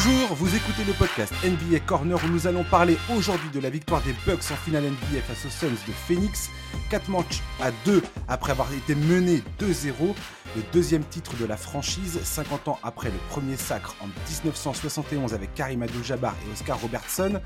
[0.00, 4.00] Bonjour, vous écoutez le podcast NBA Corner où nous allons parler aujourd'hui de la victoire
[4.02, 6.50] des Bucks en finale NBA face aux Suns de Phoenix.
[6.88, 10.14] 4 matchs à 2 après avoir été mené 2-0.
[10.54, 15.52] Le deuxième titre de la franchise, 50 ans après le premier sacre en 1971 avec
[15.54, 17.40] Karim Abdul-Jabbar et Oscar Robertson.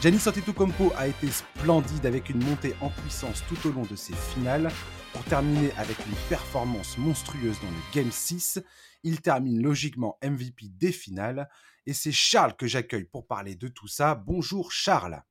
[0.00, 4.14] Giannis Antetokounmpo a été splendide avec une montée en puissance tout au long de ses
[4.14, 4.68] finales
[5.12, 8.60] pour terminer avec une performance monstrueuse dans le Game 6.
[9.04, 11.48] Il termine logiquement MVP des finales
[11.86, 14.14] et c'est Charles que j'accueille pour parler de tout ça.
[14.14, 15.22] Bonjour Charles.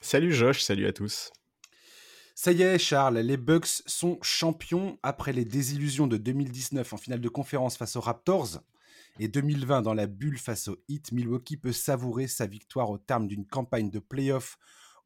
[0.00, 1.32] Salut Josh, salut à tous.
[2.34, 7.20] Ça y est, Charles, les Bucks sont champions après les désillusions de 2019 en finale
[7.20, 8.60] de conférence face aux Raptors
[9.18, 11.12] et 2020 dans la bulle face aux Heat.
[11.12, 14.58] Milwaukee peut savourer sa victoire au terme d'une campagne de playoffs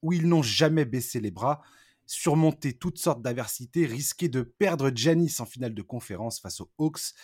[0.03, 1.61] où ils n'ont jamais baissé les bras,
[2.05, 7.15] surmonté toutes sortes d'adversités, risqué de perdre Janis en finale de conférence face aux Hawks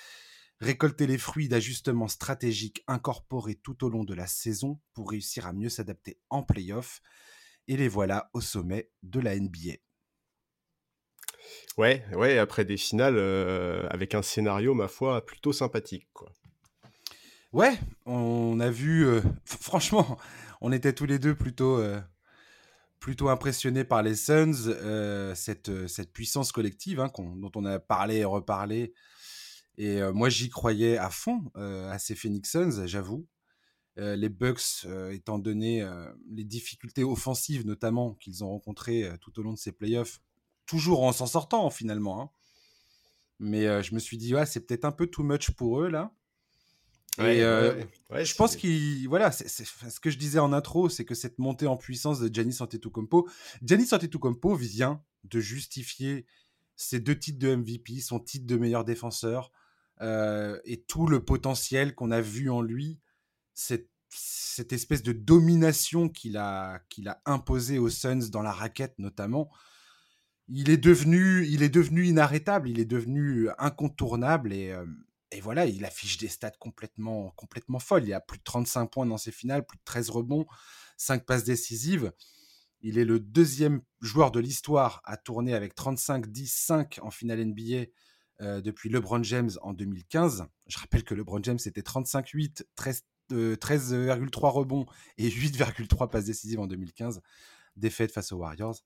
[0.60, 5.52] récolter les fruits d'ajustements stratégiques incorporés tout au long de la saison pour réussir à
[5.52, 7.00] mieux s'adapter en playoff.
[7.68, 9.74] Et les voilà au sommet de la NBA.
[11.76, 16.08] Ouais, ouais, après des finales euh, avec un scénario, ma foi, plutôt sympathique.
[16.12, 16.32] Quoi.
[17.52, 20.16] Ouais, on a vu, euh, franchement,
[20.60, 22.00] on était tous les deux plutôt, euh,
[22.98, 28.24] plutôt impressionnés par les Suns, cette, cette puissance collective hein, dont on a parlé et
[28.24, 28.94] reparlé
[29.78, 33.26] et moi, j'y croyais à fond à ces Phoenix Suns, j'avoue.
[33.96, 35.86] les Bucks, étant donné
[36.30, 40.20] les difficultés offensives notamment qu'ils ont rencontrées tout au long de ces playoffs,
[40.66, 42.20] toujours en s'en sortant finalement.
[42.22, 42.30] Hein.
[43.38, 46.12] Mais je me suis dit, ouais, c'est peut-être un peu too much pour eux là.
[47.18, 51.66] et je pense qu'il, voilà, ce que je disais en intro, c'est que cette montée
[51.66, 53.28] en puissance de Giannis Antetokounmpo,
[53.62, 56.26] Giannis Antetokounmpo vient de justifier
[56.76, 59.50] ses deux titres de MVP, son titre de meilleur défenseur,
[60.00, 63.00] euh, et tout le potentiel qu'on a vu en lui,
[63.54, 68.98] cette, cette espèce de domination qu'il a, qu'il a imposée aux Suns dans la raquette
[68.98, 69.50] notamment,
[70.48, 74.86] il est devenu, il est devenu inarrêtable, il est devenu incontournable et, euh,
[75.32, 78.04] et voilà, il affiche des stats complètement, complètement folles.
[78.04, 80.46] Il a plus de 35 points dans ses finales, plus de 13 rebonds,
[80.98, 82.12] 5 passes décisives.
[82.80, 87.86] Il est le deuxième joueur de l'histoire à tourner avec 35-10-5 en finale NBA
[88.40, 90.46] euh, depuis LeBron James en 2015.
[90.66, 92.64] Je rappelle que LeBron James était 35-8,
[93.30, 94.86] 13,3 rebonds
[95.18, 97.22] et 8,3 passes décisives en 2015.
[97.76, 98.76] Défaite face aux Warriors.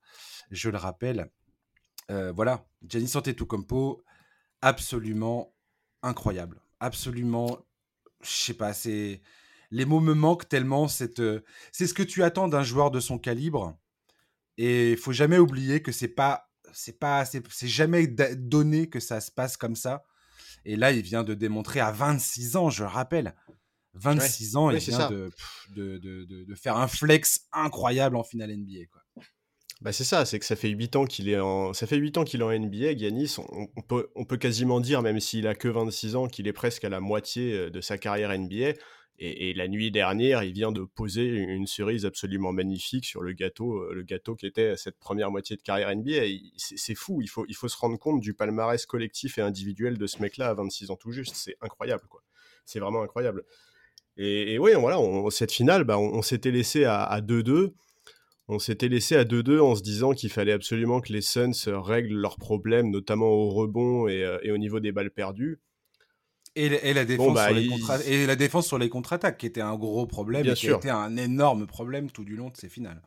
[0.51, 1.29] Je le rappelle.
[2.09, 4.03] Euh, voilà, Giannis Antetokounmpo,
[4.61, 5.53] absolument
[6.01, 6.61] incroyable.
[6.79, 7.59] Absolument,
[8.21, 9.21] je sais pas, c'est
[9.69, 10.87] les mots me manquent tellement.
[10.87, 13.77] C'est ce que tu attends d'un joueur de son calibre.
[14.57, 19.21] Et il faut jamais oublier que c'est pas c'est pas, c'est jamais donné que ça
[19.21, 20.03] se passe comme ça.
[20.65, 23.35] Et là, il vient de démontrer à 26 ans, je le rappelle.
[23.95, 25.29] 26 ans, il vient de,
[25.75, 28.85] de, de, faire un flex incroyable en finale NBA.
[28.91, 29.01] Quoi.
[29.81, 32.19] Bah c'est ça, c'est que ça fait 8 ans qu'il est en ça fait 8
[32.19, 35.47] ans qu'il est en NBA, Giannis, on, on, peut on peut quasiment dire même s'il
[35.47, 38.73] a que 26 ans qu'il est presque à la moitié euh, de sa carrière NBA.
[39.23, 43.77] Et, la nuit dernière, il vient de poser une cerise absolument magnifique sur le gâteau,
[43.77, 46.23] euh, le gâteau qui était cette première moitié de carrière NBA.
[46.57, 50.07] C'est fou, il faut, il faut se rendre compte du palmarès collectif et individuel de
[50.07, 51.35] ce mec-là à 26 ans tout juste.
[51.35, 52.23] C'est incroyable, quoi.
[52.65, 53.43] C'est vraiment incroyable.
[54.17, 54.99] Et, oui, voilà,
[55.29, 57.73] cette finale, bah, on, s'était laissé à 2-2.
[58.47, 62.15] On s'était laissé à 2-2 en se disant qu'il fallait absolument que les Suns règlent
[62.15, 65.59] leurs problèmes, notamment au rebond et, euh, et au niveau des balles perdues.
[66.55, 67.69] Et, la défense bah, sur les
[68.07, 70.75] et la défense sur les contre-attaques, qui était un gros problème, Bien qui sûr.
[70.75, 73.01] a été un énorme problème tout du long de ces finales.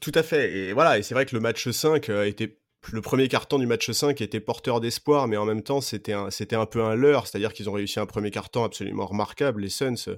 [0.00, 0.54] Tout à fait.
[0.54, 2.58] Et voilà, et c'est vrai que le match 5 a été
[2.92, 6.30] le premier carton du match 5 était porteur d'espoir, mais en même temps, c'était un,
[6.30, 7.26] c'était un peu un leurre.
[7.26, 9.62] C'est-à-dire qu'ils ont réussi un premier carton absolument remarquable.
[9.62, 10.16] Les Suns,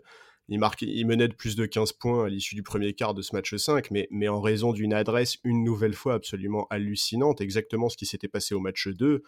[0.49, 3.23] ils, marquent, ils menaient de plus de 15 points à l'issue du premier quart de
[3.23, 7.89] ce match 5, mais, mais en raison d'une adresse une nouvelle fois absolument hallucinante, exactement
[7.89, 9.23] ce qui s'était passé au match 2.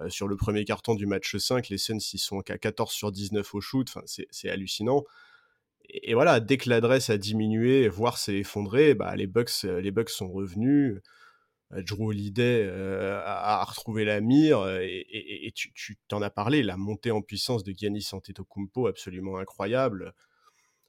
[0.00, 3.12] Euh, sur le premier carton du match 5, les Suns ils sont qu'à 14 sur
[3.12, 5.04] 19 au shoot, enfin, c'est hallucinant.
[5.88, 9.92] Et, voilà, dès que l'adresse a diminué, voire s'est effondré, bah, les, Bucks, euh, les
[9.92, 11.00] Bucks sont revenus.
[11.72, 17.22] Euh, Drew Holiday a, retrouvé la mire et, tu t'en as parlé, la montée en
[17.22, 20.12] puissance de Giannis Antetokounmpo absolument incroyable,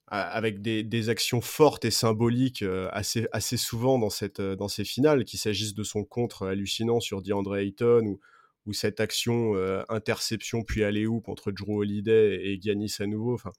[0.08, 5.40] avec des, actions fortes et symboliques assez, assez souvent dans, cette, dans ces finales, qu'il
[5.40, 8.20] s'agisse de son contre hallucinant sur DeAndre Ayton ou,
[8.68, 13.34] ou cette action euh, interception puis aller hoop entre Drew Holiday et Giannis à nouveau.
[13.34, 13.52] Enfin,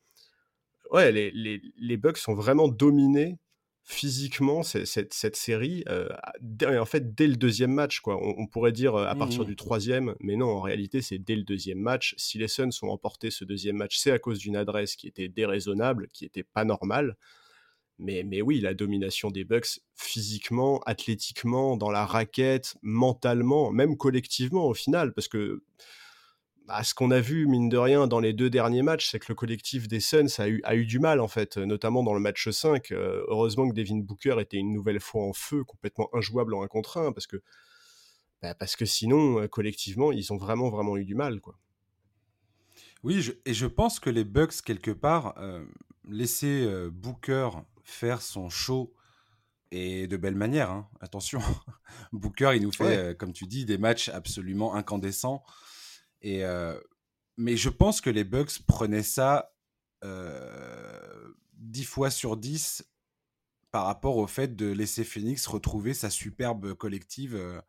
[0.92, 3.38] ouais, les, les, les Bucks sont vraiment dominés
[3.90, 5.82] physiquement, cette, cette série,
[6.62, 10.14] en fait, dès le deuxième match, quoi, on, pourrait dire à Mmh partir du troisième,
[10.20, 12.14] mais non, en réalité, c'est dès le deuxième match.
[12.18, 15.28] Si les Suns ont remporté ce deuxième match, c'est à cause d'une adresse qui était
[15.28, 17.16] déraisonnable, qui était pas normale.
[17.98, 24.66] Mais, mais oui, la domination des Bucks, physiquement, athlétiquement, dans la raquette, mentalement, même collectivement
[24.66, 25.62] au final, parce que
[26.66, 29.26] bah, ce qu'on a vu, mine de rien, dans les deux derniers matchs, c'est que
[29.30, 32.20] le collectif des Suns a eu, a eu du mal, en fait, notamment dans le
[32.20, 32.92] match 5.
[32.92, 36.68] Euh, heureusement que Devin Booker était une nouvelle fois en feu, complètement injouable en un
[36.68, 37.42] contre 1, parce que,
[38.42, 41.58] bah, parce que sinon, euh, collectivement, ils ont vraiment, vraiment eu du mal, quoi.
[43.04, 45.64] Oui, et je pense que les Bucks, quelque part, euh,
[46.08, 47.50] laisser euh, Booker
[47.88, 48.94] faire son show
[49.70, 51.40] et de belle manière, hein, attention.
[52.12, 55.42] Booker, il nous fait, Ouais, euh, comme tu dis, des matchs absolument incandescents.
[56.22, 56.78] Et, euh,
[57.36, 59.54] mais je pense que les Bucks prenaient ça
[60.04, 62.84] euh, 10 fois sur 10
[63.70, 67.60] par rapport au fait de laisser Phoenix retrouver sa superbe collective euh,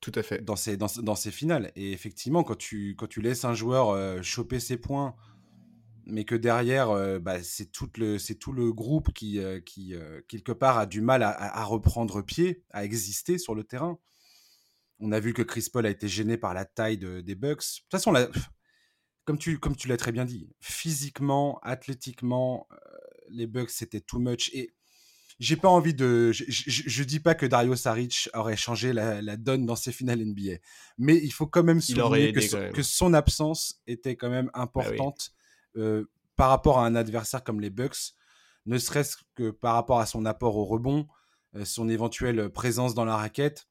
[0.00, 0.42] tout à fait.
[0.42, 1.70] dans, ses, dans, dans ses finales.
[1.76, 5.14] Et effectivement, quand tu, quand tu laisses un joueur choper ses points,
[6.08, 9.94] mais que derrière, euh, bah, c'est tout, le, c'est tout le groupe qui, euh, qui
[9.94, 13.98] euh, quelque part, a du mal à, à, reprendre pied, à exister sur le terrain.
[15.00, 17.58] On a vu que Chris Paul a été gêné par la taille de, des Bucks.
[17.58, 18.28] De toute façon, la,
[19.24, 22.66] comme tu, comme tu l'as très bien dit, physiquement, athlétiquement,
[23.28, 24.50] les Bucks, c'était too much.
[24.54, 24.72] Et
[25.38, 26.32] j'ai pas envie de.
[26.32, 29.92] Je, je, je, dis pas que Dario Saric aurait changé la, la, donne dans ses
[29.92, 30.56] finales NBA,
[30.96, 35.30] mais il faut quand même souligner que, son, que son absence était quand même importante
[35.30, 35.37] bah euh,
[36.36, 38.14] par rapport à un adversaire comme les Bucks,
[38.66, 41.08] ne serait-ce que par rapport à son apport au rebond,
[41.54, 43.68] euh, son éventuelle présence dans la raquette.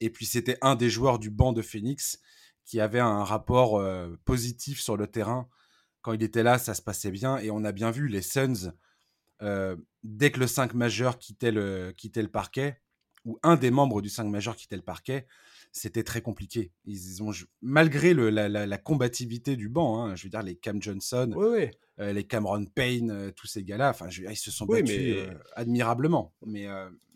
[0.00, 2.20] Et puis c'était un des joueurs du banc de Phoenix
[2.64, 5.48] qui avait un rapport euh, positif sur le terrain.
[6.00, 7.38] Quand il était là, ça se passait bien.
[7.38, 8.72] Et on a bien vu les Suns,
[9.42, 12.80] euh, dès que le 5 majeur quittait le, quittait le parquet,
[13.24, 15.26] ou un des membres du 5 majeur quittait le parquet,
[15.72, 16.70] c'était très compliqué.
[16.84, 17.32] Ils ont,
[17.62, 21.32] malgré le, la, la, la, combativité du banc, hein, je veux dire, les Cam Johnson,
[21.34, 21.70] oui, oui.
[21.98, 25.28] Euh, les Cameron Payne, euh, tous ces gars-là, enfin, ils se sont oui, battus mais...
[25.28, 26.34] euh, admirablement.
[26.46, 26.66] Mais,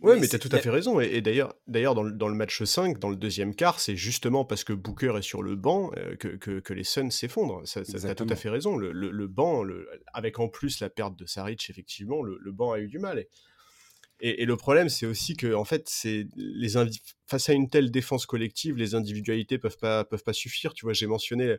[0.02, 1.00] oui, mais tu as tout à fait raison.
[1.00, 3.96] Et, et d'ailleurs, d'ailleurs dans, le, dans le match 5, dans le deuxième quart, c'est
[3.96, 7.62] justement parce que Booker est sur le banc que, que, que, les Suns s'effondrent.
[7.64, 8.76] Tu as tout à fait raison.
[8.76, 9.64] Le, le, le banc,
[10.12, 13.18] avec en plus la perte de Saric, effectivement, le, le banc a eu du mal.
[13.18, 13.28] Et,
[14.20, 16.76] et, le problème, c'est aussi que, en fait, c'est les
[17.26, 20.74] face à une telle défense collective, les individualités peuvent peuvent pas suffire.
[20.74, 21.56] Tu vois, j'ai mentionné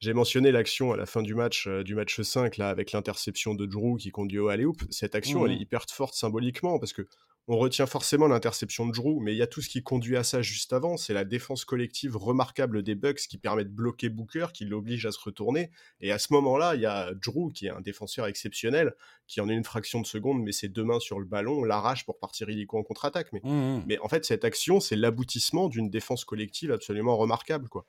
[0.00, 3.54] j'ai mentionné l'action à la fin du match euh, du match 5 là avec l'interception
[3.54, 4.82] de Drew qui conduit au alley-oop.
[4.90, 5.46] Cette action, mmh.
[5.46, 7.06] elle est hyper forte symboliquement parce que
[7.48, 10.22] on retient forcément l'interception de Drew, mais il y a tout ce qui conduit à
[10.22, 10.96] ça juste avant.
[10.96, 15.10] C'est la défense collective remarquable des Bucks qui permet de bloquer Booker, qui l'oblige à
[15.10, 15.70] se retourner.
[16.00, 18.94] Et à ce moment-là, il y a Drew, qui est un défenseur exceptionnel,
[19.26, 22.20] qui en une fraction de seconde met ses deux mains sur le ballon, l'arrache pour
[22.20, 23.32] partir illico en contre-attaque.
[23.32, 23.84] Mais, mmh.
[23.86, 27.68] mais en fait, cette action, c'est l'aboutissement d'une défense collective absolument remarquable.
[27.68, 27.84] quoi.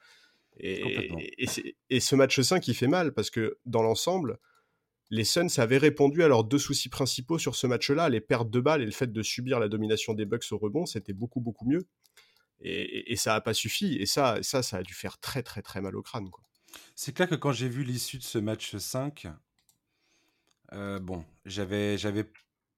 [0.57, 4.37] Et, et, et, ce match 5, il fait mal parce que dans l'ensemble,
[5.09, 8.59] les Suns avaient répondu à leurs deux soucis principaux sur ce match-là, les pertes de
[8.59, 11.65] balles et le fait de subir la domination des Bucks au rebond, c'était beaucoup beaucoup
[11.67, 11.87] mieux.
[12.63, 13.95] Et, ça n'a pas suffi.
[13.95, 16.29] Et ça, ça, ça a dû faire très très très mal au crâne.
[16.95, 19.27] C'est clair que quand j'ai vu l'issue de ce match 5,
[20.73, 22.31] euh, bon, j'avais j'avais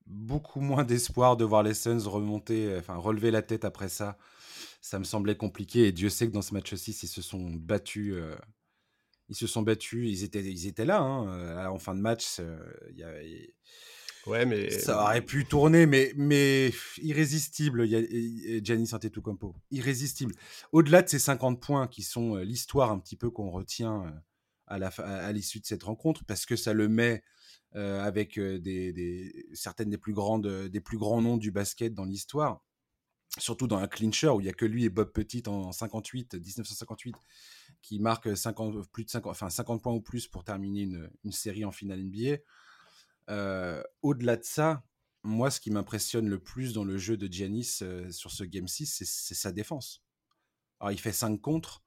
[0.06, 4.18] beaucoup moins d'espoir de voir les Suns remonter, enfin relever la tête après ça
[4.84, 5.88] ça me semblait compliqué.
[5.88, 8.14] Et Dieu sait que dans ce match 6, ils se sont battus.
[8.16, 8.36] Euh,
[9.30, 10.10] ils se sont battus.
[10.12, 11.00] Ils étaient, ils étaient là.
[11.00, 12.60] Hein, en fin de match, euh,
[12.94, 13.54] y a, y...
[14.28, 17.86] ouais, mais ça aurait pu tourner, mais, mais irrésistible.
[17.86, 20.36] Il y a Giannis Antetokounmpo, irrésistible.
[20.74, 24.14] Au-delà de ces 50 points qui sont euh, l'histoire un petit peu qu'on retient
[24.68, 27.24] euh, à l'issue de cette rencontre, parce que ça le met
[27.76, 32.06] euh, avec des, des, certaines des plus grandes, des plus grands noms du basket dans
[32.06, 32.66] l'histoire
[33.40, 36.36] surtout dans un clincher où il y a que lui et Bob Petit en 58,
[36.36, 37.16] 1958,
[37.82, 40.82] qui marquent 50, plus de 50, enfin 50 points ou plus pour terminer
[41.24, 42.38] une, série en finale NBA.
[43.30, 44.84] Euh, Au-delà de ça,
[45.24, 48.68] moi, ce qui m'impressionne le plus dans le jeu de Giannis euh, sur ce Game
[48.68, 50.04] 6, c'est sa défense.
[50.80, 51.84] Alors, il fait 5 contre,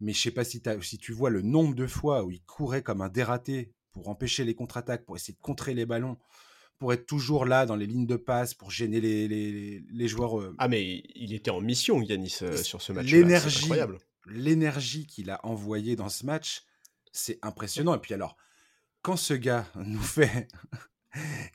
[0.00, 0.60] mais je sais pas si
[0.98, 4.54] tu vois le nombre de fois où il courait comme un dératé pour empêcher les
[4.54, 6.18] contre-attaques, pour essayer de contrer les ballons
[6.82, 10.40] pour être toujours là dans les lignes de passe, pour gêner les, les, les joueurs.
[10.40, 10.52] Euh...
[10.58, 13.06] Ah, mais il était en mission, Yanis, euh, sur ce match.
[13.06, 13.70] L'énergie,
[14.26, 16.64] l'énergie qu'il a envoyée dans ce match,
[17.12, 17.94] c'est impressionnant.
[17.94, 18.36] Et puis alors,
[19.00, 20.48] quand ce gars nous fait.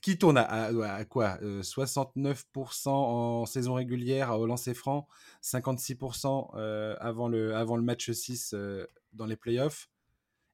[0.02, 5.10] qui tourne à, à, à quoi euh, 69% en saison régulière au lancer franc,
[5.44, 9.90] 56% euh, avant, le, avant le match 6 euh, dans les playoffs.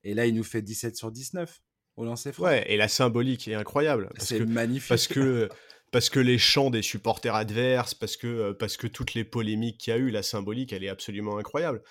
[0.04, 1.62] Et là, il nous fait 17 sur 19
[1.96, 2.46] au lancer franc.
[2.46, 4.10] Ouais, et la symbolique est incroyable.
[4.18, 4.90] C'est magnifique.
[4.90, 5.50] Parce que
[5.94, 9.94] parce que les chants des supporters adverses, parce que, parce que toutes les polémiques qu'il
[9.94, 11.84] y a eu, la symbolique, elle est absolument incroyable.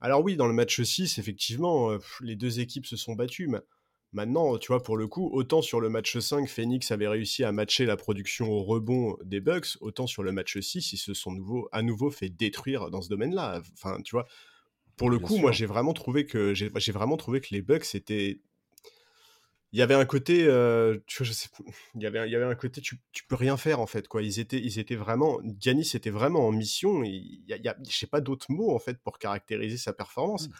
[0.00, 1.90] Alors oui, dans le match 6, effectivement,
[2.22, 3.48] les deux équipes se sont battues.
[3.48, 3.58] Mais
[4.12, 7.52] maintenant, tu vois, pour le coup, autant sur le match 5, Phoenix avait réussi à
[7.52, 11.32] matcher la production au rebond des Bucks, autant sur le match 6, ils se sont
[11.32, 13.60] nouveau, à nouveau fait détruire dans ce domaine-là.
[13.74, 14.26] Enfin, tu vois,
[14.96, 18.40] pour le coup, moi, j'ai vraiment trouvé que j'ai vraiment trouvé que les Bucks étaient
[19.76, 20.44] il y avait un côté,
[21.06, 21.50] tu vois, je sais,
[21.94, 24.08] il y avait, il y avait un côté, tu, tu peux rien faire en fait,
[24.08, 24.22] quoi.
[24.22, 27.04] Ils étaient, ils étaient vraiment, Giannis était vraiment en mission.
[27.04, 29.92] Il y a, y a je sais pas d'autres mots en fait pour caractériser sa
[29.92, 30.48] performance.
[30.48, 30.52] Mmh.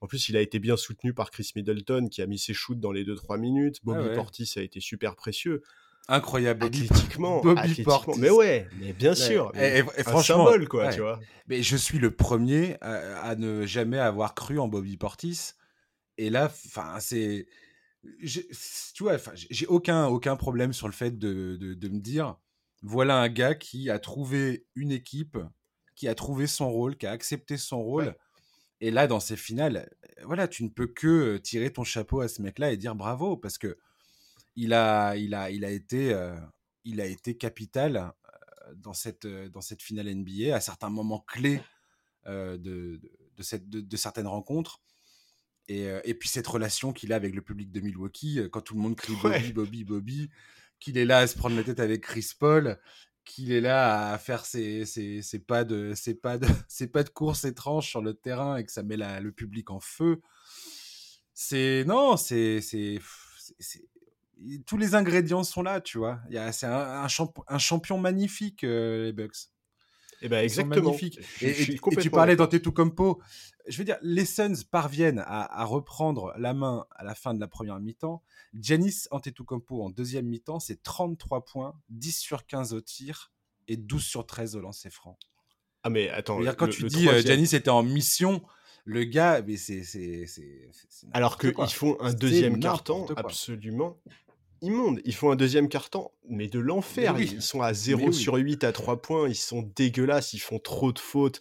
[0.00, 2.80] En plus, il a été bien soutenu par Chris Middleton qui a mis ses shoots
[2.80, 3.76] dans les 2-3 minutes.
[3.80, 5.62] Ah Bobby Portis a été super précieux.
[6.08, 6.64] Incroyable.
[6.64, 8.18] Athlétiquement, Bobby Portis.
[8.18, 9.52] Mais ouais, mais bien sûr.
[9.54, 11.20] et, franchement, symbole, quoi, tu vois.
[11.46, 15.52] Mais je suis le premier à, à, ne jamais avoir cru en Bobby Portis.
[16.16, 17.46] Et là, enfin, c'est
[18.94, 22.36] tu vois, j'ai aucun, aucun problème sur le fait de, de, me dire
[22.82, 25.38] voilà un gars qui a trouvé une équipe,
[25.94, 28.16] qui a trouvé son rôle, qui a accepté son rôle.
[28.80, 29.88] Et là, dans ces finales,
[30.24, 33.56] voilà, tu ne peux que tirer ton chapeau à ce mec-là et dire bravo parce
[33.56, 33.78] que
[34.56, 36.18] il a, il a, il a été,
[36.84, 38.12] il a été capital
[38.74, 41.60] dans cette, dans cette finale NBA à certains moments clés
[42.26, 42.56] de,
[43.36, 44.80] de, cette, de, certaines rencontres.
[45.70, 48.74] Euh, et, puis cette relation qu'il a avec le public de Milwaukee, euh, quand tout
[48.74, 50.30] le monde crie Bobby, Bobby, Bobby,
[50.80, 52.78] qu'il est là à se prendre la tête avec Chris Paul,
[53.24, 57.10] qu'il est là à faire ses, ses, pas de, ses, pas de, ses pas de
[57.10, 60.20] course étranges sur le terrain et que ça met la, le public en feu.
[61.32, 61.84] C'est.
[61.86, 62.60] Non, c'est.
[64.66, 66.20] Tous les ingrédients sont là, tu vois.
[66.50, 67.06] C'est un, un,
[67.48, 69.51] un, champion magnifique, euh, les Bucks.
[70.22, 70.96] Et eh ben exactement.
[71.40, 73.20] et, tu parlais d'Antetokounmpo.
[73.66, 77.48] Je veux dire, les Suns parviennent à, reprendre la main à la fin de la
[77.48, 78.22] première mi-temps.
[78.54, 83.32] Giannis Antetokounmpo en deuxième mi-temps, c'est 33 points, 10 sur 15 au tir
[83.66, 85.18] et 12 sur 13 au lancer franc.
[85.82, 88.42] Ah mais attends, dire, quand tu dis euh, Giannis était en mission,
[88.84, 89.82] le gars, mais c'est
[91.12, 93.98] alors qu'ils font un deuxième carton absolument
[94.62, 95.00] immonde.
[95.04, 97.14] Ils font un deuxième carton, mais de l'enfer.
[97.18, 99.28] Ils sont à 0 sur 8 à 3 points.
[99.28, 100.32] Ils sont dégueulasses.
[100.32, 101.40] Ils font trop de fautes.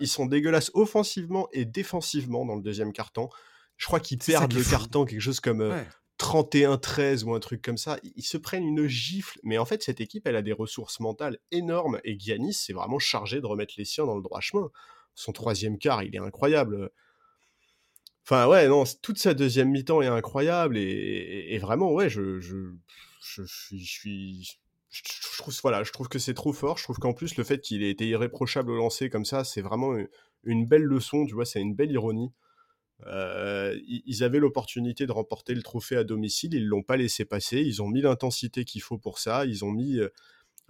[0.00, 3.28] ils sont dégueulasses offensivement et défensivement dans le deuxième carton.
[3.76, 5.74] Je crois qu'ils perdent le carton, quelque chose comme
[6.18, 7.98] 31-13 ou un truc comme ça.
[8.02, 9.38] Ils se prennent une gifle.
[9.42, 12.00] Mais en fait, cette équipe, elle a des ressources mentales énormes.
[12.04, 14.70] Et Giannis, c'est vraiment chargé de remettre les siens dans le droit chemin.
[15.14, 16.90] Son troisième quart, il est incroyable.
[18.26, 22.56] Enfin, ouais, non, toute sa deuxième mi-temps est incroyable et, vraiment, ouais, je, je,
[23.20, 24.58] je, suis.
[24.88, 26.78] Je, trouve, voilà, je trouve que c'est trop fort.
[26.78, 29.60] Je trouve qu'en plus, le fait qu'il ait été irréprochable au lancer comme ça, c'est
[29.60, 29.94] vraiment
[30.44, 32.32] une, belle leçon, tu vois, c'est une belle ironie.
[33.06, 37.60] Euh, ils avaient l'opportunité de remporter le trophée à domicile, ils l'ont pas laissé passer,
[37.60, 39.98] ils ont mis l'intensité qu'il faut pour ça, ils ont mis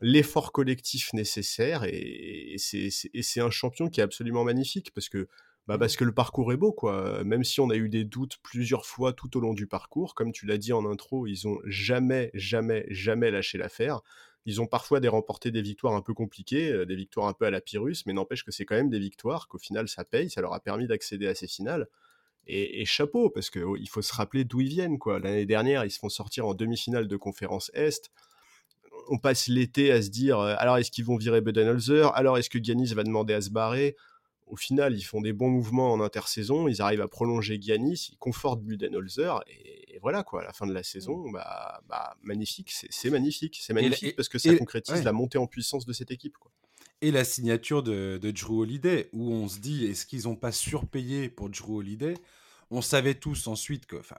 [0.00, 5.28] l'effort collectif nécessaire et, et c'est un champion qui est absolument magnifique parce que
[5.66, 7.24] bah parce que le parcours est beau, quoi.
[7.24, 10.32] Même si on a eu des doutes plusieurs fois tout au long du parcours, comme
[10.32, 14.00] tu l'as dit en intro, ils ont jamais, jamais, jamais lâché l'affaire.
[14.46, 17.46] Ils ont parfois des remporté des victoires un peu compliquées, euh, des victoires un peu
[17.46, 20.28] à la Pyrrhus, mais n'empêche que c'est quand même des victoires, qu'au final ça paye,
[20.28, 21.88] ça leur a permis d'accéder à ces finales.
[22.46, 25.18] Et, chapeau, parce qu'il oh, faut se rappeler d'où ils viennent, quoi.
[25.18, 28.10] L'année dernière, ils se font sortir en demi-finale de conférence Est
[29.08, 32.14] on passe l'été à se dire euh, alors est-ce qu'ils vont virer Budenholzer?
[32.14, 33.96] Alors est-ce que Giannis va demander à se barrer?
[34.46, 38.18] Au final, ils font des bons mouvements en intersaison, ils arrivent à prolonger Giannis, ils
[38.18, 43.10] confortent Budenholzer, et, voilà quoi, à la fin de la saison, bah, bah magnifique, c'est
[43.10, 46.36] magnifique, c'est magnifique parce que ça concrétise la montée en puissance de cette équipe.
[46.36, 46.50] Quoi.
[47.00, 50.52] Et la signature de, de Drew Holiday, où on se dit, est-ce qu'ils n'ont pas
[50.52, 52.14] surpayé pour Drew Holiday?
[52.70, 54.16] On savait tous ensuite que, enfin,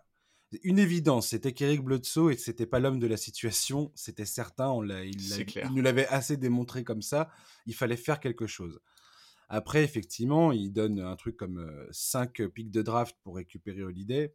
[0.63, 4.83] une évidence, c'était qu'Eric Bledsoe et c'était pas l'homme de la situation, c'était certain, on
[4.83, 7.29] il, il nous l'avait assez démontré comme ça,
[7.65, 8.79] il fallait faire quelque chose.
[9.49, 14.33] Après, effectivement, il donne un truc comme 5 pics de draft pour récupérer Holiday.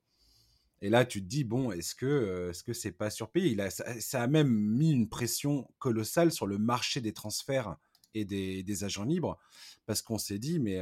[0.83, 3.51] Et là, tu te dis, bon, est-ce que est-ce que c'est pas surpayé?
[3.51, 7.77] Il a, ça, a même mis une pression colossale sur le marché des transferts
[8.15, 9.39] et des, agents libres,
[9.87, 10.81] parce qu'on s'est dit, mais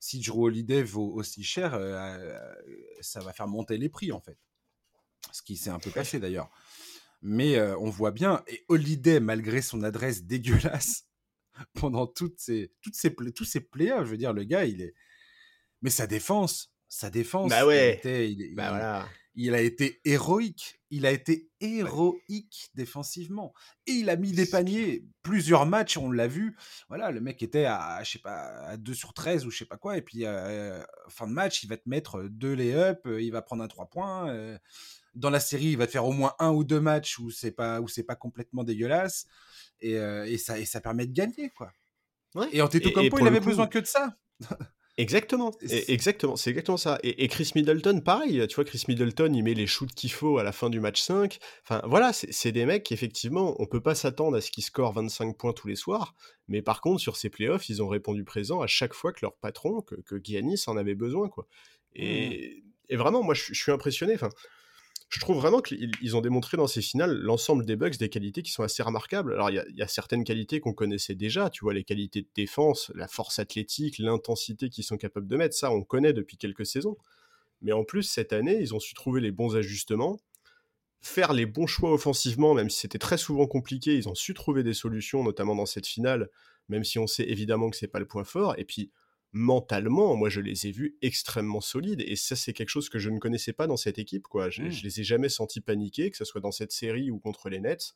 [0.00, 1.72] si Drew Holiday vaut aussi cher,
[3.00, 4.38] ça va faire monter les prix, en fait.
[5.32, 6.50] Ce qui s'est un peu passé d'ailleurs.
[7.22, 11.05] Mais on voit bien, et Holiday, malgré son adresse dégueulasse,
[11.74, 14.06] pendant toutes ces, toutes ces, tous ces playoffs.
[14.06, 14.94] Je veux dire, le gars, il est.
[15.82, 18.00] Mais sa défense, Sa défense, bah ouais.
[18.04, 19.08] il, bah voilà.
[19.34, 20.80] il a été héroïque.
[20.90, 23.52] Il a été héroïque défensivement.
[23.86, 25.04] Et il a mis des paniers.
[25.22, 26.56] Plusieurs matchs, on l'a vu.
[26.88, 29.64] Voilà, le mec était à, je sais pas, à 2 sur 13 ou je sais
[29.66, 29.96] pas quoi.
[29.96, 33.62] Et puis, euh, fin de match, il va te mettre deux lay-up, il va prendre
[33.64, 34.58] un 3 points.
[35.14, 37.50] dans la série, il va te faire au moins un ou deux matchs où c'est
[37.52, 39.26] pas, où c'est pas complètement dégueulasse.
[39.80, 41.70] Et, et, ça, et ça permet de gagner, quoi.
[42.52, 44.16] Et Antetokounmpo, il avait besoin que de ça.
[44.98, 45.52] Exactement,
[45.88, 46.98] exactement, c'est exactement ça.
[47.02, 50.42] Et, Chris Middleton, pareil, tu vois, Chris Middleton, il met les shoots qu'il faut à
[50.42, 51.38] la fin du match 5.
[51.64, 55.36] Enfin, voilà, c'est des mecs, effectivement, on peut pas s'attendre à ce qu'ils scorent 25
[55.36, 56.14] points tous les soirs,
[56.48, 59.36] mais par contre, sur ces playoffs, ils ont répondu présent à chaque fois que leur
[59.36, 61.46] patron, que, que Giannis en avait besoin, quoi.
[61.94, 62.96] Et, mmh.
[62.96, 64.14] vraiment, moi, je, je suis impressionné.
[64.14, 64.30] Enfin,
[65.08, 68.50] je trouve vraiment qu'ils ont démontré dans ces finales l'ensemble des Bucks des qualités qui
[68.50, 69.32] sont assez remarquables.
[69.34, 72.90] Alors, il y, a certaines qualités qu'on connaissait déjà, tu vois, les qualités de défense,
[72.94, 76.96] la force athlétique, l'intensité qu'ils sont capables de mettre, ça, on connaît depuis quelques saisons.
[77.62, 80.18] Mais en plus, cette année, ils ont su trouver les bons ajustements,
[81.00, 84.64] faire les bons choix offensivement, même si c'était très souvent compliqué, ils ont su trouver
[84.64, 86.30] des solutions, notamment dans cette finale,
[86.68, 88.54] même si on sait évidemment que c'est pas le point fort.
[88.58, 88.90] Et puis,
[89.32, 93.10] mentalement, moi je les ai vus extrêmement solides et ça c'est quelque chose que je
[93.10, 94.50] ne connaissais pas dans cette équipe quoi.
[94.50, 94.70] Je, mmh.
[94.82, 97.94] les ai jamais sentis paniquer, que ce soit dans cette série ou contre les Nets,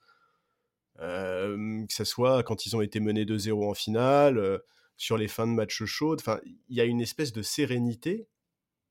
[0.98, 4.60] que ce soit quand ils ont été menés 2-0 en finale,
[4.96, 6.20] sur les fins de match chaudes.
[6.20, 8.28] Enfin, il y a une espèce de sérénité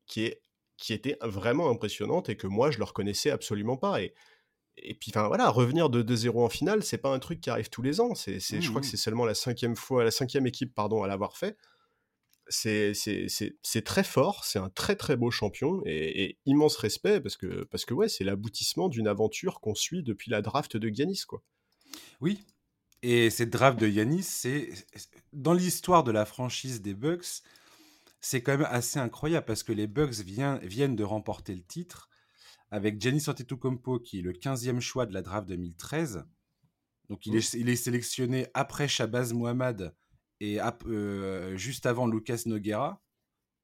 [0.08, 0.41] qui est
[0.77, 4.13] qui était vraiment impressionnante et que moi je leur connaissais absolument pas et
[4.81, 7.69] et puis, enfin voilà, revenir de 2-0 en finale, c'est pas un truc qui arrive
[7.69, 8.15] tous les ans.
[8.15, 8.89] C'est, je crois que mmh.
[8.89, 11.58] c'est seulement la cinquième fois, la cinquième équipe, pardon, à l'avoir fait
[12.50, 17.86] c'est très fort, c'est un très très beau champion et, immense respect parce que, parce
[17.86, 21.24] que ouais, c'est l'aboutissement d'une aventure qu'on suit depuis la draft de Yanis.
[21.27, 21.44] Quoi.
[22.22, 22.39] Oui,
[23.01, 24.70] et cette draft de Yanis, c'est
[25.32, 27.44] dans l'histoire de la franchise des Bucks,
[28.20, 32.10] c'est quand même assez incroyable parce que les Bucks viennent de remporter le titre
[32.72, 36.25] avec Giannis Antetokounmpo qui est le 15e choix de la draft 2013.
[37.10, 39.96] Donc il, est, il est sélectionné après Shabazz Muhammad
[40.39, 43.01] et euh, juste avant Lucas Noguera.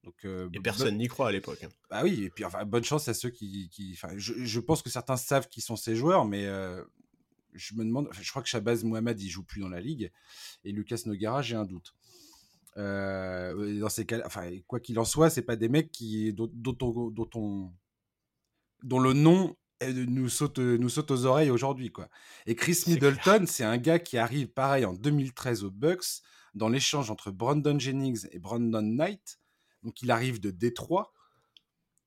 [0.03, 1.65] Donc, euh, et personne n'y croit à l'époque.
[1.89, 3.69] Bah oui, et puis enfin, bonne chance à ceux qui.
[3.69, 6.83] qui je, je, pense que certains savent qui sont ces joueurs, mais euh,
[7.53, 8.09] je me demande.
[8.11, 10.11] Je crois que Shabazz Mohamed, il joue plus dans la ligue.
[10.63, 11.95] Et Lucas Noguera, j'ai un doute.
[12.75, 16.77] dans ces cas enfin, quoi qu'il en soit, c'est pas des mecs qui, dont, dont,
[16.81, 17.73] on, dont, on,
[18.83, 19.55] dont le nom
[19.91, 21.91] nous saute, nous saute aux oreilles aujourd'hui.
[21.91, 22.09] quoi.
[22.45, 26.21] Et Chris Middleton, c'est un gars qui arrive pareil en 2013 aux Bucks
[26.55, 29.39] dans l'échange entre Brandon Jennings et Brandon Knight.
[29.83, 31.13] Donc il arrive de Détroit.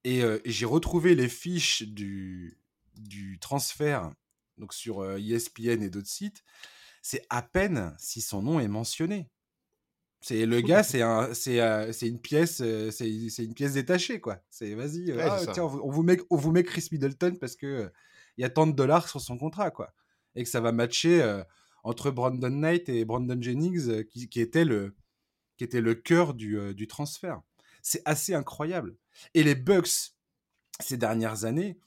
[0.04, 2.58] Et, euh, j'ai retrouvé les fiches du,
[2.96, 4.10] du transfert
[4.56, 6.42] donc sur ESPN euh, e et d'autres sites.
[7.02, 9.30] C'est à peine si son nom est mentionné.
[10.20, 14.40] C'est le gars, c'est un, c'est, euh, c'est une pièce, c'est, une pièce détachée quoi.
[14.50, 17.88] C'est vas-y, ah, tiens, on vous, met, on vous met Chris Middleton parce que
[18.36, 19.94] il y a tant de dollars sur son contrat quoi,
[20.34, 21.22] et que ça va matcher
[21.88, 24.94] entre Brandon Knight et Brandon Jennings, euh, qui, était, le,
[25.56, 27.40] qui était le cœur du, euh, du transfert.
[27.82, 28.94] C'est assez incroyable.
[29.32, 30.12] Et les Bucks,
[30.80, 31.78] ces dernières années,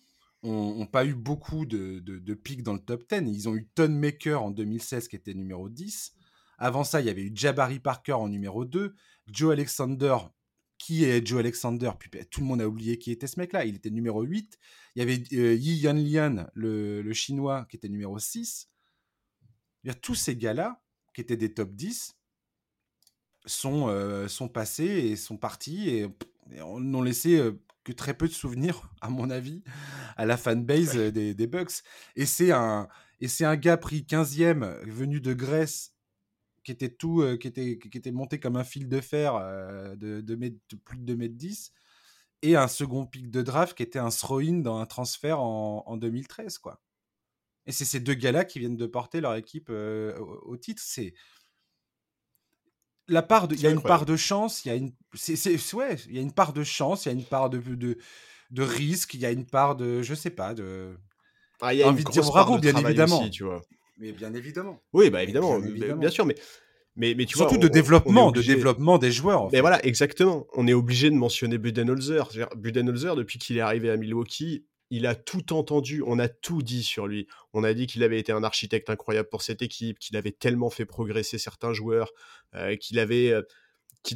[0.43, 3.31] n'ont pas eu beaucoup de, de, pics dans le top 10.
[3.31, 6.13] Ils ont eu Maker en 2016 qui était numéro 10.
[6.57, 8.95] Avant ça, il y avait eu Jabari Parker en numéro 2.
[9.27, 10.17] Joe Alexander,
[10.79, 11.91] qui est Joe Alexander?
[11.99, 13.65] Puis ben, tout le monde a oublié qui était ce mec-là.
[13.65, 14.57] Il était numéro 8.
[14.95, 15.83] Il y avait euh, Yi
[16.55, 18.70] le, le, chinois, qui était numéro 6
[20.01, 20.81] tous ces gars-là,
[21.13, 22.15] qui étaient des top 10,
[23.45, 26.07] sont, euh, sont passés et sont partis et,
[26.59, 29.63] n'ont laissé euh, que très peu de souvenirs, à mon avis,
[30.17, 31.81] à la fanbase des, des Bucks.
[32.15, 32.87] Et c'est un,
[33.19, 35.95] et c'est un gars pris 15e, venu de Grèce,
[36.63, 39.33] qui était tout, euh, qui, était, qui était monté comme un fil de fer
[39.97, 40.35] de, de,
[40.83, 41.73] plus de 2 mètres 10,
[42.43, 45.97] et un second pic de draft qui était un throw-in dans un transfert en, en
[45.97, 46.81] 2013, quoi.
[47.71, 50.81] Et c'est ces deux gars-là qui viennent de porter leur équipe au, titre.
[50.85, 51.13] C'est
[53.07, 55.55] la part de, il y a une part de chance, il y a une, c'est,
[55.73, 57.97] ouais, il y a une part de chance, il y a une part de, de,
[58.49, 60.97] de risque, il y a une part de, je sais pas, de.
[61.61, 63.29] Ah, il y a envie de dire bravo, bien évidemment.
[63.29, 63.61] tu vois.
[63.97, 64.81] Mais bien évidemment.
[64.91, 66.35] Oui, bah évidemment, bien, sûr, mais.
[66.97, 69.49] Mais, mais tu Surtout de développement, de développement des joueurs.
[69.53, 70.45] mais voilà, exactement.
[70.55, 72.29] On est obligé de mentionner Budenholzer.
[72.57, 76.83] Budenholzer, depuis qu'il est arrivé à Milwaukee, il a tout entendu, on a tout dit
[76.83, 77.25] sur lui.
[77.53, 80.69] On a dit qu'il avait été un architecte incroyable pour cette équipe, qu'il avait tellement
[80.69, 82.11] fait progresser certains joueurs,
[82.55, 83.41] euh, qu'il avait, euh,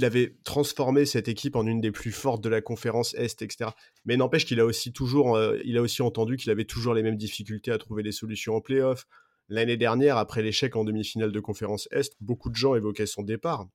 [0.01, 3.71] avait transformé cette équipe en une des plus fortes de la conférence Est, etc.
[4.03, 7.71] Mais n'empêche qu'il a aussi euh, a aussi entendu qu'il avait toujours les mêmes difficultés
[7.71, 9.07] à trouver des solutions en playoff.
[9.47, 13.65] L'année dernière, après l'échec en demi-finale de conférence Est, beaucoup de gens évoquaient son départ.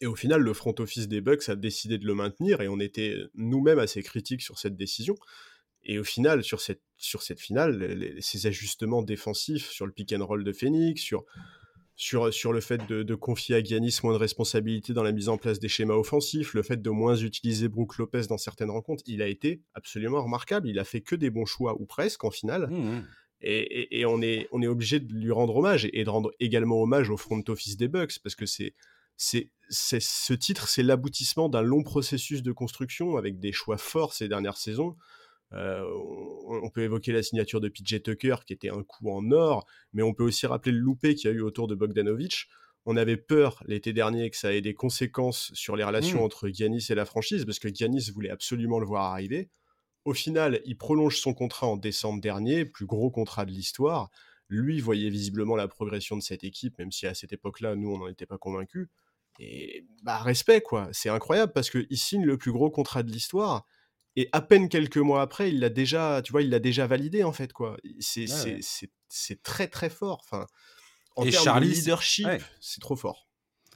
[0.00, 2.80] Et au final, le front office des Bucks a décidé de le maintenir et on
[2.80, 5.14] était nous-mêmes assez critiques sur cette décision.
[5.84, 10.24] Et au final, sur cette, sur cette finale, ces ajustements défensifs sur le pick and
[10.24, 11.24] roll de Phoenix, sur,
[11.96, 15.36] sur, sur le fait de, confier à Giannis moins de responsabilités dans la mise en
[15.36, 19.22] place des schémas offensifs, le fait de moins utiliser Brook Lopez dans certaines rencontres, il
[19.22, 20.68] a été absolument remarquable.
[20.68, 22.68] Il a fait que des bons choix, ou presque, en finale.
[22.70, 23.06] Mmh, mmh.
[23.46, 26.80] Et, et, on, est, on est obligé de lui rendre hommage et de rendre également
[26.80, 28.74] hommage au front office des Bucks parce que c'est
[29.16, 34.28] c'est ce titre, c'est l'aboutissement d'un long processus de construction avec des choix forts ces
[34.28, 34.96] dernières saisons.
[35.52, 35.84] Euh,
[36.46, 40.02] on, peut évoquer la signature de PJ Tucker qui était un coup en or, mais
[40.02, 42.46] on peut aussi rappeler le loupé qu'il y a eu autour de Bogdanovic.
[42.86, 46.24] On avait peur l'été dernier que ça ait des conséquences sur les relations mmh.
[46.24, 49.48] entre Giannis et la franchise, parce que Giannis voulait absolument le voir arriver.
[50.04, 54.10] Au final, il prolonge son contrat en décembre dernier, plus gros contrat de l'histoire.
[54.48, 57.98] Lui voyait visiblement la progression de cette équipe, même si à cette époque-là, nous, on
[57.98, 58.88] n'en était pas convaincus.
[59.38, 60.88] Et bah, respect, quoi.
[60.92, 63.66] C'est incroyable parce qu'il signe le plus gros contrat de l'histoire.
[64.16, 67.24] Et à peine quelques mois après, il l'a déjà, tu vois, il l'a déjà validé,
[67.24, 67.76] en fait, quoi.
[67.98, 70.22] C'est très, très fort.
[70.24, 70.46] Enfin,
[71.16, 72.28] en termes de leadership,
[72.60, 73.28] c'est trop fort.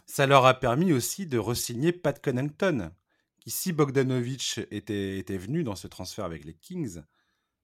[0.06, 2.92] Ça leur a permis aussi de resigner Pat Connington,
[3.40, 7.02] qui, si Bogdanovic était, était venu dans ce transfert avec les Kings,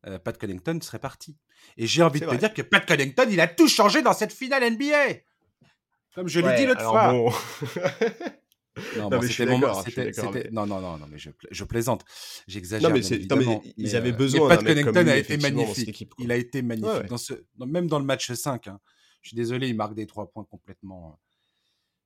[0.07, 1.39] euh, Pat Connington serait parti.
[1.79, 4.33] Et j'ai envie de te dire que Pat Connington, il a tout changé dans cette
[4.33, 5.21] finale NBA.
[6.15, 7.33] Comme je l'ai dit l'autre fois.
[8.97, 12.05] non, mais c'était Non, non, non, non, mais je, je plaisante.
[12.47, 12.91] J'exagère.
[12.91, 13.03] Non, mais,
[13.77, 16.09] ils avaient euh, besoin mec comme a été magnifique.
[16.19, 17.07] il a été magnifique.
[17.07, 18.81] Dans ce, même dans le match 5, hein.
[19.23, 21.09] je suis désolé, il marque des trois points complètement.
[21.09, 21.17] Euh,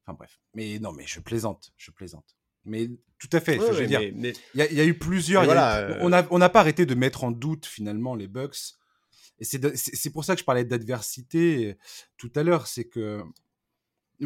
[0.04, 0.38] enfin bref.
[0.54, 1.72] Mais non, mais je plaisante.
[1.76, 2.36] Je plaisante.
[2.64, 3.56] Mais tout à fait.
[3.56, 5.48] je veux dire, il y, a eu plusieurs.
[5.48, 8.74] Euh, on n'a on pas arrêté de mettre en doute finalement les Bucks.
[9.40, 11.78] Et c'est pour ça que je parlais d'adversité
[12.16, 12.66] tout à l'heure.
[12.66, 13.22] C'est que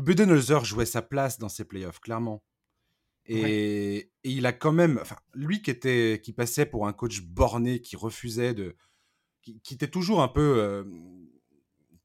[0.01, 2.43] Budenholzer jouait sa place dans ces playoffs, clairement.
[3.27, 7.81] Et, il a quand même, enfin, lui qui était, qui passait pour un coach borné,
[7.81, 8.77] qui refusait de,
[9.43, 10.85] qui, était toujours un peu, euh,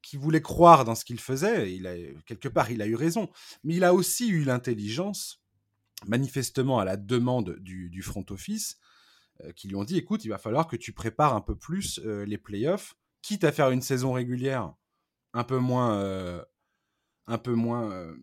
[0.01, 1.73] qui voulait croire dans ce qu'il faisait.
[1.75, 1.95] Il a
[2.25, 3.29] quelque part, il a eu raison,
[3.63, 5.43] mais il a aussi eu l'intelligence,
[6.05, 8.77] manifestement à la demande du, front office,
[9.43, 11.99] euh, qui lui ont dit, écoute, il va falloir que tu prépares un peu plus
[11.99, 14.73] euh, les playoffs, quitte à faire une saison régulière
[15.33, 16.43] un peu moins
[17.27, 18.15] un peu moins euh,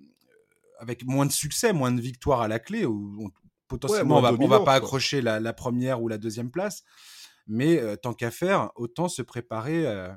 [0.78, 3.30] avec moins de succès, moins de victoires à la clé, où
[3.68, 6.82] potentiellement on va, va pas accrocher la, première ou la deuxième place.
[7.46, 10.10] Mais euh, tant qu'à faire, autant se préparer euh,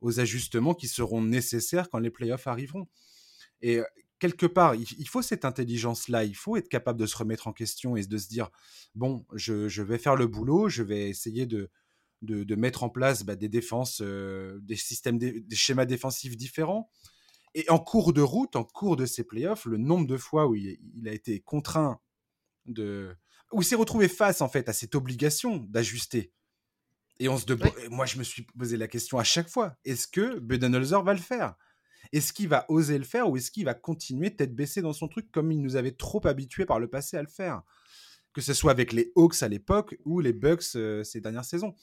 [0.00, 2.88] aux ajustements qui seront nécessaires quand les playoffs arriveront.
[3.60, 3.80] Et
[4.18, 7.96] quelque part, il, faut cette intelligence-là, il faut être capable de se remettre en question
[7.96, 8.50] et de se dire,
[8.96, 11.70] bon, je, vais faire le boulot, je vais essayer de,
[12.22, 16.90] de, mettre en place bah, des défenses, des systèmes, des schémas défensifs différents.
[17.54, 20.54] Et en cours de route, en cours de ces playoffs, le nombre de fois où
[20.54, 22.00] il, a été contraint
[22.66, 23.14] de.
[23.52, 26.32] où il s'est retrouvé face, en fait, à cette obligation d'ajuster.
[27.18, 27.46] Et on se
[27.90, 31.20] moi, je me suis posé la question à chaque fois est-ce que Budenholzer va le
[31.20, 31.54] faire?
[32.12, 35.08] Est-ce qu'il va oser le faire ou est-ce qu'il va continuer tête baissée dans son
[35.08, 37.62] truc comme il nous avait trop habitués par le passé à le faire?
[38.32, 41.74] Que ce soit avec les Hawks à l'époque ou les Bucks euh, ces dernières saisons.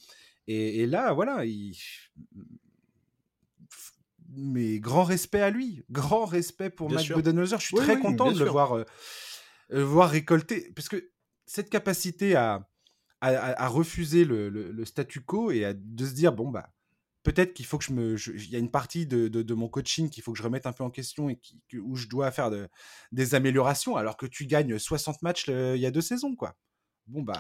[0.47, 1.77] Et, et là, voilà, il
[4.35, 7.59] mais grand respect à lui, grand respect pour Mike Budenholzer.
[7.59, 8.85] Je suis très content de le voir, euh,
[9.71, 11.11] euh, voir récolter, parce que
[11.45, 12.67] cette capacité à,
[13.21, 16.69] à, refuser le, le, statu quo et à, de se dire bon bah
[17.23, 20.09] peut-être qu'il faut que je me, il y a une partie de, de, mon coaching
[20.09, 22.49] qu'il faut que je remette un peu en question et qui, où je dois faire
[22.49, 22.69] de,
[23.11, 26.55] des améliorations, alors que tu gagnes 60 matchs il y a deux saisons quoi.
[27.07, 27.37] Bon bah.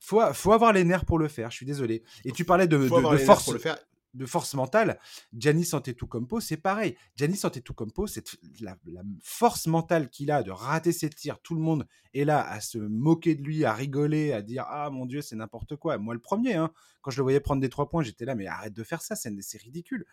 [0.00, 2.02] Faut, faut avoir les nerfs pour le faire, je suis désolé.
[2.26, 3.44] Et tu parlais de, de force.
[3.44, 3.78] Pour le faire
[4.14, 4.98] de force mentale,
[5.32, 6.96] Giannis Antetokounmpo, c'est pareil.
[7.16, 8.24] Giannis Antetokounmpo, c'est
[8.60, 11.40] la, la force mentale qu'il a de rater ses tirs.
[11.42, 14.90] Tout le monde est là à se moquer de lui, à rigoler, à dire ah
[14.90, 15.98] mon dieu c'est n'importe quoi.
[15.98, 16.72] Moi le premier, hein,
[17.02, 19.16] quand je le voyais prendre des trois points, j'étais là mais arrête de faire ça,
[19.16, 20.06] c'est ridicule.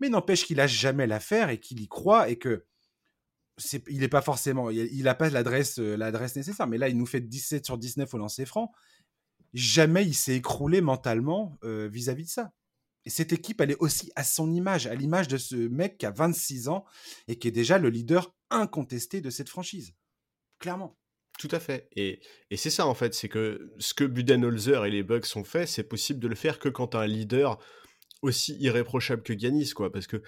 [0.00, 2.66] Mais n'empêche qu'il a jamais l'affaire et qu'il y croit et que
[3.88, 6.66] il n'est pas forcément, il n'a pas l'adresse euh, l'adresse nécessaire.
[6.66, 8.70] Mais là, il nous fait 17 sur 19 au lancer franc.
[9.54, 12.52] Jamais il s'est écroulé mentalement euh, vis-à-vis -vis de ça.
[13.06, 16.06] Et cette équipe, elle est aussi à son image, à l'image de ce mec qui
[16.06, 16.84] a 26 ans
[17.28, 19.94] et qui est déjà le leader incontesté de cette franchise.
[20.58, 20.98] Clairement.
[21.38, 21.88] Tout à fait.
[21.94, 22.20] Et,
[22.56, 25.84] c'est ça, en fait, c'est que ce que Budenholzer et les Bucks ont fait, c'est
[25.84, 27.58] possible de le faire que quand un leader
[28.22, 29.92] aussi irréprochable que Giannis, quoi.
[29.92, 30.22] Parce que,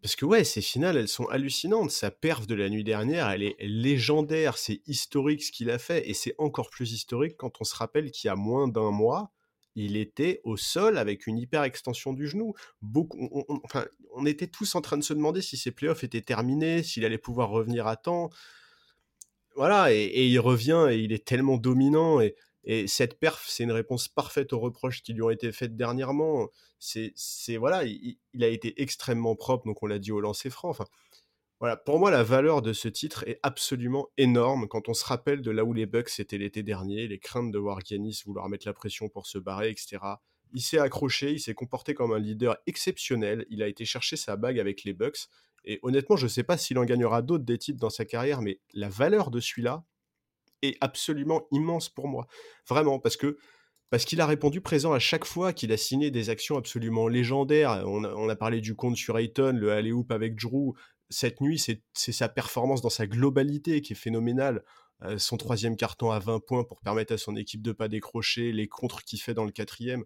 [0.00, 1.90] parce que ouais, ces finales, elles sont hallucinantes.
[1.90, 4.56] Sa perf de la nuit dernière, elle est légendaire.
[4.56, 6.08] C'est historique ce qu'il a fait.
[6.08, 9.32] Et c'est encore plus historique quand on se rappelle qu'il y a moins d'un mois,
[9.76, 12.54] il était au sol avec une hyper extension du genou.
[12.82, 16.22] Beaucoup, on, enfin, on était tous en train de se demander si ses playoffs étaient
[16.22, 18.30] terminés, s'il allait pouvoir revenir à temps.
[19.54, 22.20] voilà, et, il revient et il est tellement dominant.
[22.20, 22.34] Et,
[22.64, 26.48] et cette perf, c'est une réponse parfaite aux reproches qui lui ont été faites dernièrement.
[26.78, 27.12] C'est,
[27.56, 30.74] voilà, il, a été extrêmement propre, donc on l'a dit au lancer franc.
[31.60, 35.40] Voilà, pour moi, la valeur de ce titre est absolument énorme quand on se rappelle
[35.40, 38.66] de là où les Bucks étaient l'été dernier, les craintes de voir Giannis vouloir mettre
[38.66, 39.98] la pression pour se barrer, etc.
[40.52, 44.36] Il s'est accroché, il s'est comporté comme un leader exceptionnel, il a été chercher sa
[44.36, 45.28] bague avec les Bucks,
[45.66, 48.40] et honnêtement, je ne sais pas s'il en gagnera d'autres des titres dans sa carrière,
[48.40, 49.84] mais la valeur de celui-là
[50.62, 52.26] est absolument immense pour moi.
[52.68, 53.36] Vraiment, parce que
[53.90, 57.84] parce qu'il a répondu présent à chaque fois qu'il a signé des actions absolument légendaires.
[57.86, 60.72] On a, parlé du compte sur Ayton, le alley-oop avec Drew.
[61.08, 64.64] Cette nuit, c'est sa performance dans sa globalité qui est phénoménale.
[65.02, 68.52] Euh, son troisième carton à 20 points pour permettre à son équipe de pas décrocher,
[68.52, 70.04] les contres qu'il fait dans le quatrième.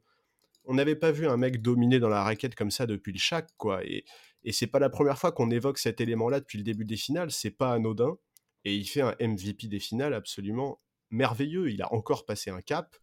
[0.64, 3.48] On n'avait pas vu un mec dominer dans la raquette comme ça depuis le chac,
[3.56, 3.84] quoi.
[3.84, 4.04] Et,
[4.44, 7.30] et c'est pas la première fois qu'on évoque cet élément-là depuis le début des finales,
[7.30, 8.16] c'est pas anodin.
[8.64, 11.70] Et il fait un MVP des finales absolument merveilleux.
[11.70, 12.96] Il a encore passé un cap.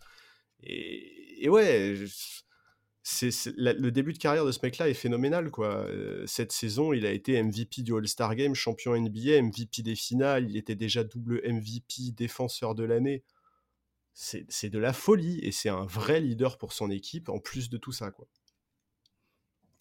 [0.63, 1.95] Et, ouais,
[3.09, 5.49] c'est, le début de carrière de ce mec-là est phénoménal.
[5.49, 5.69] quoi.
[5.69, 10.49] Euh, cette saison, il a été MVP du All-Star Game, champion NBA, MVP des finales.
[10.49, 13.23] Il était déjà double MVP, défenseur de l'année.
[14.13, 17.69] C'est, c'est de la folie et c'est un vrai leader pour son équipe en plus
[17.69, 18.11] de tout ça.
[18.11, 18.27] quoi.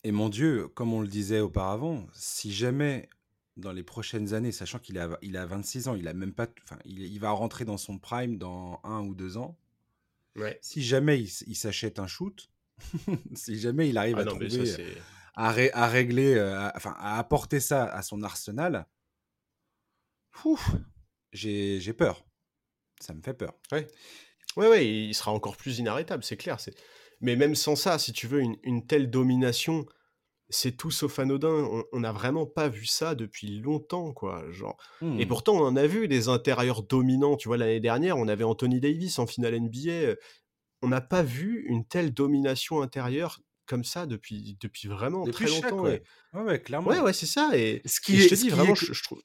[0.04, 3.08] Et mon Dieu, comme on le disait auparavant, si jamais
[3.56, 6.46] dans les prochaines années, sachant qu'il a, il a 26 ans, il a même pas,
[6.62, 9.58] enfin, il, va rentrer dans son prime dans un ou deux ans.
[10.36, 10.60] Ouais.
[10.62, 12.50] Si jamais il, s'achète un shoot,
[13.34, 14.48] si jamais il arrive ah à trouver,
[15.34, 18.86] à, à, régler, euh, enfin, à apporter ça à son arsenal,
[21.32, 22.24] j'ai peur.
[23.00, 23.54] Ça me fait peur.
[23.72, 23.86] Ouais.
[24.56, 26.56] Ouais, ouais, il sera encore plus inarrêtable, c'est clair.
[27.20, 29.86] Mais même sans ça, si tu veux une, une telle domination
[30.48, 31.84] c'est tout sauf anodin.
[31.92, 34.44] On n'a vraiment pas vu ça depuis longtemps, quoi.
[34.50, 34.76] Genre.
[35.02, 35.28] Et mmh.
[35.28, 37.36] pourtant, on en a vu des intérieurs dominants.
[37.36, 40.14] Tu vois, l'année dernière, on avait Anthony Davis en finale NBA.
[40.86, 45.80] On n'a pas vu une telle domination intérieure comme ça depuis, depuis vraiment très longtemps.
[45.80, 46.00] ouais.
[46.32, 46.60] ouais.
[46.60, 46.90] clairement.
[46.90, 47.50] Ouais, ouais, c'est ça.
[47.54, 49.20] Et, ce qui je te dis vraiment, je, trouve.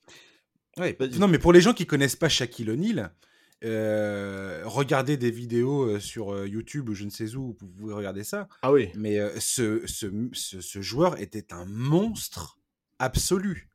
[1.19, 3.13] non, mais pour les gens qui connaissent pas Shaquille O'Neal,
[3.63, 7.93] euh, regardez des vidéos euh, sur euh, YouTube ou je ne sais où, vous pouvez
[7.93, 8.47] regarder ça.
[8.63, 8.89] Ah oui.
[8.95, 12.57] Mais ce, ce, ce, joueur était un monstre
[12.97, 13.69] absolu.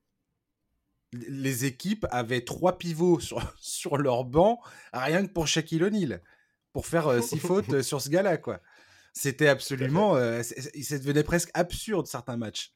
[1.13, 4.61] Les équipes avaient trois pivots sur, sur leur banc,
[4.93, 6.21] rien que pour Shaquille O'Neal,
[6.77, 8.61] pour faire six fautes sur ce gars-là, quoi.
[9.15, 10.15] C'était absolument.
[10.43, 12.75] ça devenait presque absurde certains matchs.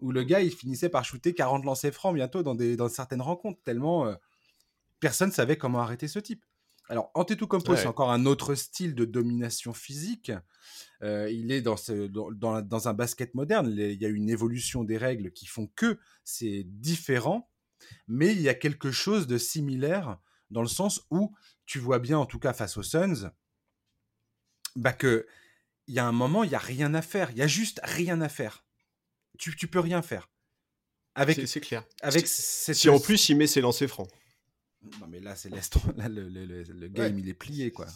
[0.00, 3.22] Où le gars, il finissait par shooter 40 lancers francs bientôt dans, des, dans certaines
[3.22, 4.12] rencontres, tellement
[4.98, 6.42] personne savait comment arrêter ce type.
[6.88, 10.32] Alors, Antetokounmpo, c'est encore un autre style de domination physique.
[11.04, 13.70] Euh, il est dans, ce, dans, dans, un basket moderne.
[13.70, 17.48] Il y a une évolution des règles qui font que c'est différent,
[18.08, 20.18] mais il y a quelque chose de similaire
[20.50, 21.34] dans le sens où
[21.66, 23.30] tu vois bien, en tout cas face aux Suns,
[24.76, 25.26] bah que
[25.86, 27.30] il y a un moment, il y a rien à faire.
[27.30, 28.64] Il y a juste rien à faire.
[29.38, 30.30] Tu, tu peux rien faire.
[31.14, 31.84] Avec, c'est clair.
[32.02, 34.08] Avec si en plus il met ses lancers francs.
[35.00, 37.86] Non, mais là, c'est là, le, le, le, game, il est plié, quoi.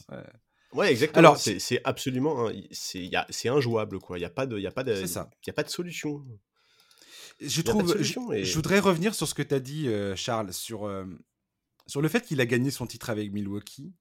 [0.73, 0.91] Ouais.
[0.91, 1.19] exactement.
[1.19, 4.17] Alors, c'est absolument, c'est injouable, quoi.
[4.17, 6.25] Il n'y a pas de, il a pas de, il a pas de solution.
[7.41, 11.05] Je trouve, je, voudrais revenir sur ce que tu as dit, euh, Charles, sur, euh,
[11.89, 13.93] sur le fait qu'il a gagné son titre avec Milwaukee,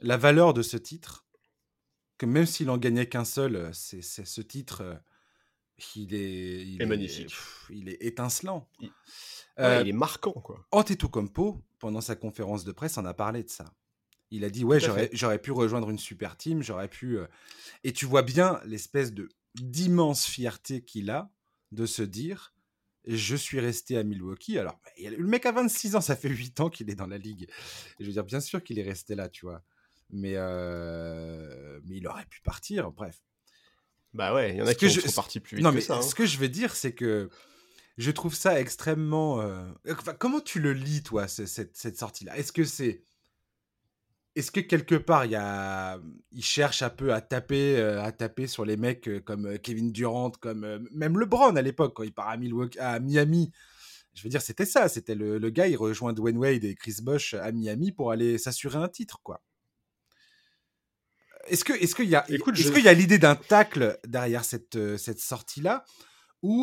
[0.00, 1.26] la valeur de ce titre,
[2.18, 5.00] que même s'il en gagnait qu'un seul, euh, c'est ce titre,
[5.96, 7.34] il est, il est, magnifique,
[7.70, 8.68] il est étincelant.
[9.58, 10.66] Euh, il est marquant, quoi.
[10.72, 13.72] Antetokounmpo, pendant sa conférence de presse, en a parlé de ça.
[14.30, 14.80] Il a dit ouais,
[15.12, 17.18] j'aurais pu rejoindre une super team, j'aurais pu.
[17.18, 17.26] Euh,
[17.84, 21.30] et tu vois bien l'espèce de d'immense fierté qu'il a
[21.70, 22.53] de se dire
[23.06, 24.58] je suis resté à Milwaukee.
[24.58, 27.48] Alors, le mec a 26 ans, ça fait 8 ans qu'il est dans la ligue.
[28.00, 29.62] je veux dire, bien sûr qu'il est resté là, tu vois.
[30.10, 33.20] Mais, euh, mais il aurait pu partir, bref.
[34.12, 35.64] Bah ouais, il y en a qui sont partis plus vite.
[35.64, 36.02] Non, mais ça, hein.
[36.02, 37.30] ce que je veux dire, c'est que
[37.98, 39.40] je trouve ça extrêmement.
[39.40, 39.64] Euh,
[40.18, 42.36] comment tu le lis, toi, cette, cette sortie-là?
[42.38, 43.02] Est-ce que c'est.
[44.36, 46.00] Est-ce que quelque part, il, y a...
[46.32, 49.92] il cherche un peu à taper, euh, à taper sur les mecs euh, comme Kevin
[49.92, 53.52] Durant, comme même LeBron à l'époque, quand il part à, Milwaukee, à Miami
[54.14, 54.88] Je veux dire, c'était ça.
[54.88, 58.38] C'était le, le, gars, il rejoint Dwayne Wade et Chris Bosh à Miami pour aller
[58.38, 59.42] s'assurer un titre, quoi.
[61.46, 64.96] Est-ce qu'il est y a, Écoute, est-ce qu'il y a l'idée d'un tacle derrière cette,
[64.96, 65.84] cette sortie-là?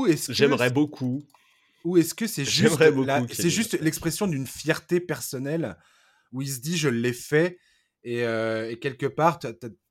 [0.08, 1.24] Est-ce J'aimerais beaucoup.
[1.84, 2.78] Ou est-ce que c'est juste,
[3.34, 5.78] c'est juste l'expression d'une fierté personnelle
[6.32, 7.58] où il se dit je l'ai fait
[8.04, 9.39] et, euh, quelque part,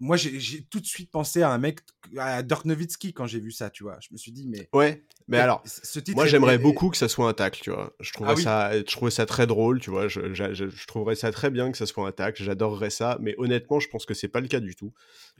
[0.00, 1.81] moi j'ai tout de suite pensé à un mec
[2.18, 3.98] à Dirk Nowitzki quand j'ai vu ça, tu vois.
[4.00, 4.68] Je me suis dit, mais.
[4.72, 5.62] Ouais, mais alors,
[6.09, 7.94] moi j'aimerais beaucoup que ça soit un tacle, tu vois.
[8.00, 10.09] Je trouverais, ah ça, je trouvais ça très drôle, tu vois.
[10.09, 13.79] Je, je, trouverais ça très bien que ça soit un tacle, j'adorerais ça, mais honnêtement,
[13.79, 14.92] je pense que c'est pas le cas du tout.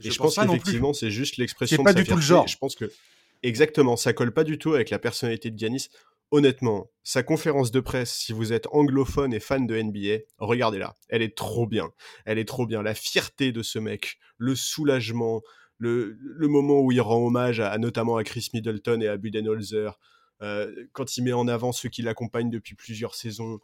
[0.03, 1.79] Et je, pense, qu'effectivement, c'est juste l'expression.
[1.79, 2.47] C'est pas du tout le genre.
[2.47, 2.91] Je pense que.
[3.43, 5.89] Exactement, ça colle pas du tout avec la personnalité de Giannis
[6.31, 10.95] honnêtement, sa conférence de presse, si vous êtes anglophone et fan de NBA, regardez-la.
[11.09, 11.91] Elle est trop bien.
[12.25, 12.83] Elle est trop bien.
[12.83, 15.43] La fierté de ce mec, le soulagement,
[15.79, 19.99] le, moment où il rend hommage à, notamment à Chris Middleton et à Budenholzer,
[20.43, 23.59] euh, quand il met en avant ceux qui l'accompagnent depuis plusieurs saisons.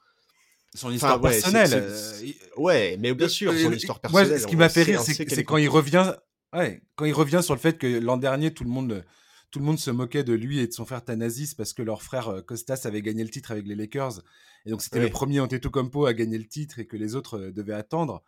[0.74, 1.70] Son histoire personnelle.
[1.72, 2.20] Euh,
[2.56, 4.28] ouais, mais bien sûr, son histoire personnelle.
[4.28, 6.14] Moi, ce qui m'a fait rire, c'est quand il revient.
[6.52, 9.04] Ouais, quand il revient sur le fait que l'an dernier, tout le monde
[9.50, 12.02] tout le monde se moquait de lui et de son frère Thanasis parce que leur
[12.02, 14.22] frère euh, Costas avait gagné le titre avec les Lakers.
[14.64, 17.52] Et donc, c'était le premier Antetokounmpo à gagner le titre et que les autres euh,
[17.52, 18.22] devaient attendre.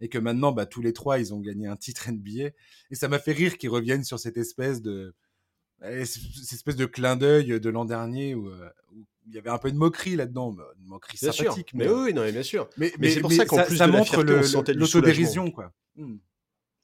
[0.00, 2.50] Et que maintenant, bah, tous les trois, ils ont gagné un titre NBA.
[2.90, 5.14] Et ça m'a fait rire qu'ils reviennent sur cette espèce de,
[5.82, 8.68] eh, cette espèce de clin d'œil de l'an dernier où, euh,
[9.26, 11.72] il y avait un peu de moquerie là-dedans, bah, une moquerie sympathique.
[11.74, 12.68] Mais, oui, non, bien sûr.
[12.76, 15.72] Mais, c'est pour ça qu'en plus ça montre l'autodérision, quoi.
[15.96, 16.16] Hmm.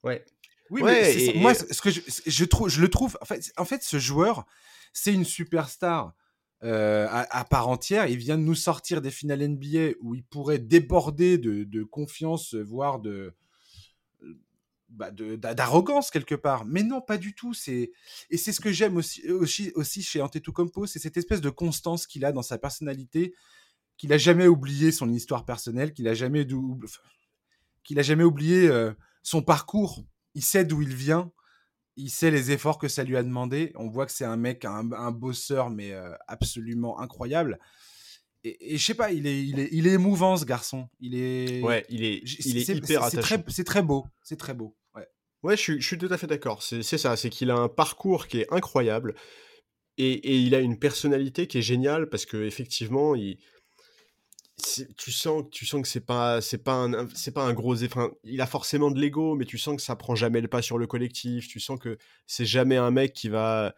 [0.03, 0.25] Ouais.
[0.71, 3.19] Oui, mais moi, ce que je, trouve, je le trouve.
[3.21, 4.47] En fait, en fait ce joueur,
[4.93, 6.15] c'est une superstar
[6.63, 8.07] euh, à, part entière.
[8.07, 13.01] Il vient de nous sortir des finales NBA où il pourrait déborder de, confiance, voire
[13.01, 13.35] de
[14.89, 16.65] bah d'arrogance quelque part.
[16.65, 17.55] Mais non, pas du tout.
[17.55, 17.93] C'est
[18.29, 22.07] et c'est ce que j'aime aussi, aussi, aussi chez Antetokounmpo, c'est cette espèce de constance
[22.07, 23.35] qu'il a dans sa personnalité,
[23.97, 26.47] qu'il a jamais oublié son histoire personnelle, qu'il a jamais
[27.85, 31.33] qu'il a jamais oublié euh, son parcours il sait d'où il vient,
[31.97, 33.73] il sait les efforts que ça lui a demandé.
[33.75, 37.59] On voit que c'est un mec, un, bosseur, mais euh, absolument incroyable.
[38.43, 40.89] Et, et je sais pas, il est, il, est, il est émouvant ce garçon.
[40.99, 43.05] Il est, ouais, il est, il est, hyper.
[43.05, 43.21] C'est
[43.65, 44.77] très, beau, c'est très beau.
[44.95, 45.07] Ouais,
[45.43, 46.63] ouais je, suis, je suis tout à fait d'accord.
[46.63, 49.15] C'est ça, c'est qu'il a un parcours qui est incroyable
[49.99, 53.39] et, et, il a une personnalité qui est géniale parce que effectivement, il,
[54.97, 58.11] tu sens tu sens que c'est pas c'est pas un c'est pas un gros enfin,
[58.25, 60.79] il a forcément de l'ego mais tu sens que ça prend jamais le pas sur
[60.79, 63.75] le collectif tu sens que c'est jamais un mec qui va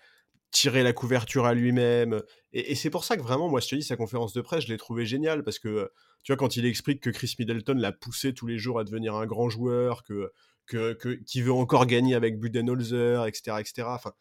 [0.51, 3.83] tirer la couverture à lui-même et, c'est pour ça que vraiment moi je te dis
[3.83, 5.91] sa conférence de presse je l'ai trouvé géniale parce que
[6.25, 9.15] tu vois quand il explique que Chris Middleton l'a poussé tous les jours à devenir
[9.15, 10.31] un grand joueur que
[10.67, 14.13] que, que qui veut encore gagner avec Budenholzer etc etc enfin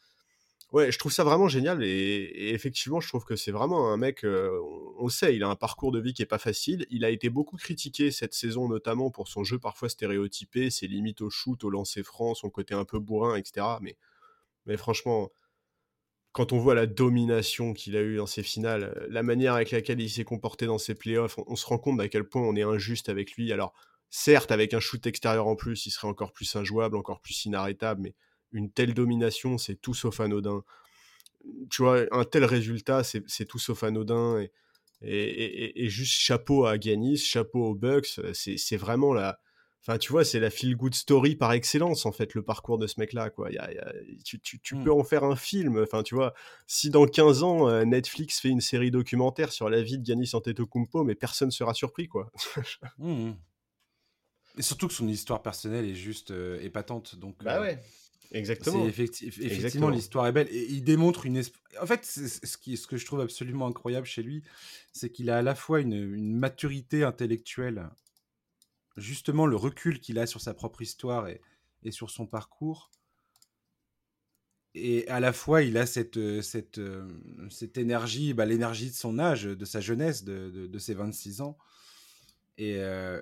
[0.71, 4.23] Ouais, je trouve ça vraiment génial et, effectivement, je trouve que c'est vraiment un mec.
[4.23, 4.57] Euh,
[4.99, 6.85] on, sait, il a un parcours de vie qui est pas facile.
[6.89, 11.19] Il a été beaucoup critiqué cette saison, notamment pour son jeu parfois stéréotypé, ses limites
[11.21, 13.67] au shoot, au lancer franc, son côté un peu bourrin, etc.
[14.65, 15.29] Mais, franchement,
[16.31, 19.99] quand on voit la domination qu'il a eue dans ses finales, la manière avec laquelle
[19.99, 22.55] il s'est comporté dans ses playoffs, on, on se rend compte à quel point on
[22.55, 23.51] est injuste avec lui.
[23.51, 23.73] Alors,
[24.09, 28.01] certes, avec un shoot extérieur en plus, il serait encore plus injouable, encore plus inarrêtable,
[28.01, 28.15] mais
[28.51, 30.63] une telle domination, c'est tout sauf anodin.
[31.69, 34.45] Tu vois, un tel résultat, c'est tout sauf anodin.
[35.03, 39.39] Et, et, juste chapeau à Giannis, chapeau aux Bucks, c'est vraiment la.
[39.83, 42.85] Enfin, tu vois, c'est la feel good story par excellence, en fait, le parcours de
[42.85, 43.49] ce mec-là, quoi.
[44.23, 44.83] tu, tu, mmh.
[44.83, 45.81] peux en faire un film.
[45.81, 46.35] Enfin, tu vois,
[46.67, 50.29] si dans 15 ans, euh, Netflix fait une série documentaire sur la vie de Giannis
[50.33, 52.31] Antetokounmpo, mais personne sera surpris, quoi.
[52.99, 53.31] Mmh.
[54.57, 57.15] Et surtout que son histoire personnelle est juste euh, épatante.
[57.15, 57.79] Donc, bah euh, ouais.
[58.31, 58.87] Exactement.
[58.87, 60.47] effectivement, l'histoire est belle.
[60.51, 61.43] Et il démontre une.
[61.81, 64.41] En fait, ce, qui, ce que je trouve absolument incroyable chez lui,
[64.93, 67.89] c'est qu'il a à la fois une, maturité intellectuelle,
[68.95, 71.41] justement le recul qu'il a sur sa propre histoire et,
[71.83, 72.89] et, sur son parcours.
[74.73, 76.79] Et à la fois, il a cette, cette,
[77.49, 81.57] cette énergie, bah, l'énergie de son âge, de sa jeunesse, de, de, ses 26 ans.
[82.57, 83.21] Et, euh,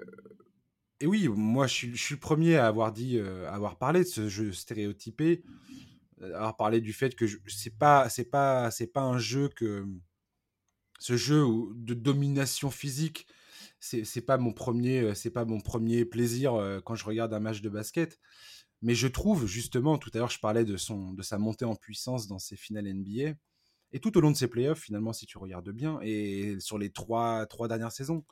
[1.02, 4.28] et oui, moi, je suis, le premier à avoir dit, euh, avoir parlé de ce
[4.28, 5.44] jeu stéréotypé,
[6.22, 9.50] euh, à avoir parlé du fait que c'est pas, c'est pas, c'est pas un jeu
[9.50, 9.86] que
[11.00, 13.28] ce jeu de domination physique,
[13.80, 17.62] c'est, pas mon premier, euh, c'est pas mon premier plaisir quand je regarde un match
[17.62, 18.20] de basket.
[18.82, 21.76] Mais je trouve justement, tout à l'heure, je parlais de son, de sa montée en
[21.76, 23.36] puissance dans ses finales NBA.
[23.92, 26.92] Et tout au long de ses playoffs, finalement, si tu regardes bien, et sur les
[26.92, 28.24] trois, trois dernières saisons,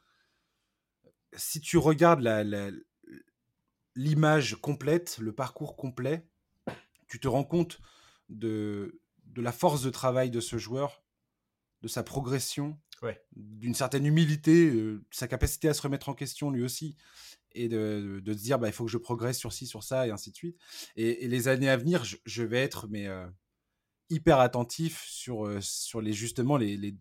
[1.35, 2.27] si tu regardes
[3.95, 6.27] l'image complète, le parcours complet,
[7.07, 7.79] tu te rends compte
[8.29, 11.03] de, de la force de travail de ce joueur,
[11.81, 12.77] de sa progression,
[13.35, 16.95] d'une certaine humilité, de euh, sa capacité à se remettre en question lui aussi,
[17.53, 20.07] et de, de, se dire bah, il faut que je progresse sur ci, sur ça,
[20.07, 20.57] et ainsi de suite.
[20.95, 23.27] Et, les années à venir, je, vais être mais, euh,
[24.09, 26.95] hyper attentif sur, euh, sur les, justement les, les,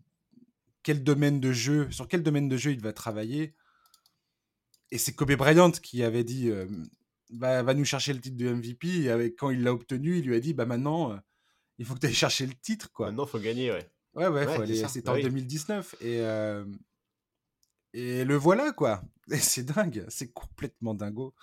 [0.83, 3.55] quel domaine de jeu, sur quel domaine de jeu il va travailler,
[4.91, 6.51] et c'est Kobe Bryant qui avait dit
[7.29, 8.87] bah, va nous chercher le titre de MVP.
[9.03, 11.17] Et avec, quand il l'a obtenu, il lui a dit bah maintenant, euh,
[11.77, 12.91] il faut que tu ailles chercher le titre.
[12.91, 13.07] Quoi.
[13.07, 13.89] Maintenant, il faut gagner, ouais.
[14.13, 14.87] Ouais, ouais, aller.
[14.87, 15.95] C'était bah en 2019.
[16.01, 16.65] Et, euh,
[17.93, 19.01] et le voilà, quoi.
[19.39, 20.05] C'est dingue.
[20.09, 21.35] C'est complètement dingo.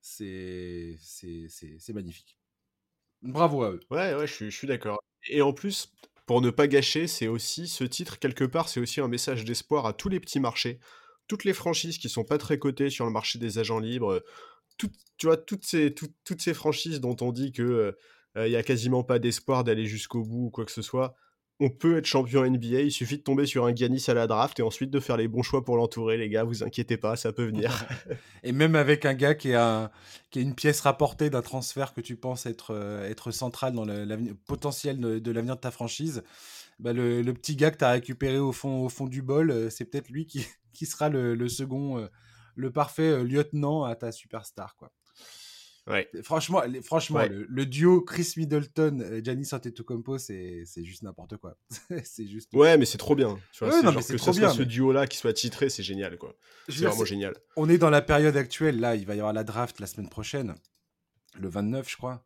[0.00, 0.98] C'est
[1.88, 2.38] magnifique.
[3.22, 3.80] Bravo à eux.
[3.90, 5.02] Ouais, ouais, je suis, je suis d'accord.
[5.28, 5.90] Et en plus,
[6.26, 9.86] pour ne pas gâcher, c'est aussi ce titre, quelque part, c'est aussi un message d'espoir
[9.86, 10.78] à tous les petits marchés,
[11.26, 14.22] toutes les franchises qui sont pas très cotées sur le marché des agents libres,
[14.78, 14.88] tu
[15.24, 17.96] vois, toutes ces, toutes ces franchises dont on dit que
[18.36, 21.14] il y a quasiment pas d'espoir d'aller jusqu'au bout ou quoi que ce soit,
[21.60, 24.58] on peut être champion NBA, il suffit de tomber sur un Giannis à la draft
[24.58, 27.32] et ensuite de faire les bons choix pour l'entourer, les gars, vous inquiétez pas, ça
[27.32, 27.86] peut venir.
[28.42, 29.90] et même avec un gars qui un,
[30.30, 34.34] qui une pièce rapportée d'un transfert que tu penses être, euh, être central dans le
[34.46, 36.24] potentiel de, l'avenir de ta franchise,
[36.78, 39.70] bah le, petit gars que tu as récupéré au fond, au fond du bol, euh,
[39.70, 42.06] c'est peut-être lui qui, qui sera le, second, euh,
[42.56, 44.76] le parfait lieutenant à ta superstar.
[44.76, 44.92] quoi.
[46.22, 51.58] Franchement, franchement Le, duo Chris Middleton, euh, Giannis Antetokounmpo, c'est juste n'importe quoi.
[52.04, 52.54] c'est juste.
[52.54, 53.36] Ouais, mais c'est trop bien.
[53.52, 56.34] Tu vois, que trop bien, ce duo-là qui soit titré, c'est génial, quoi.
[56.68, 57.34] C'est vraiment génial.
[57.56, 58.80] On est dans la période actuelle.
[58.80, 60.54] Là, il va y avoir la draft la semaine prochaine,
[61.38, 62.24] le 29, je crois.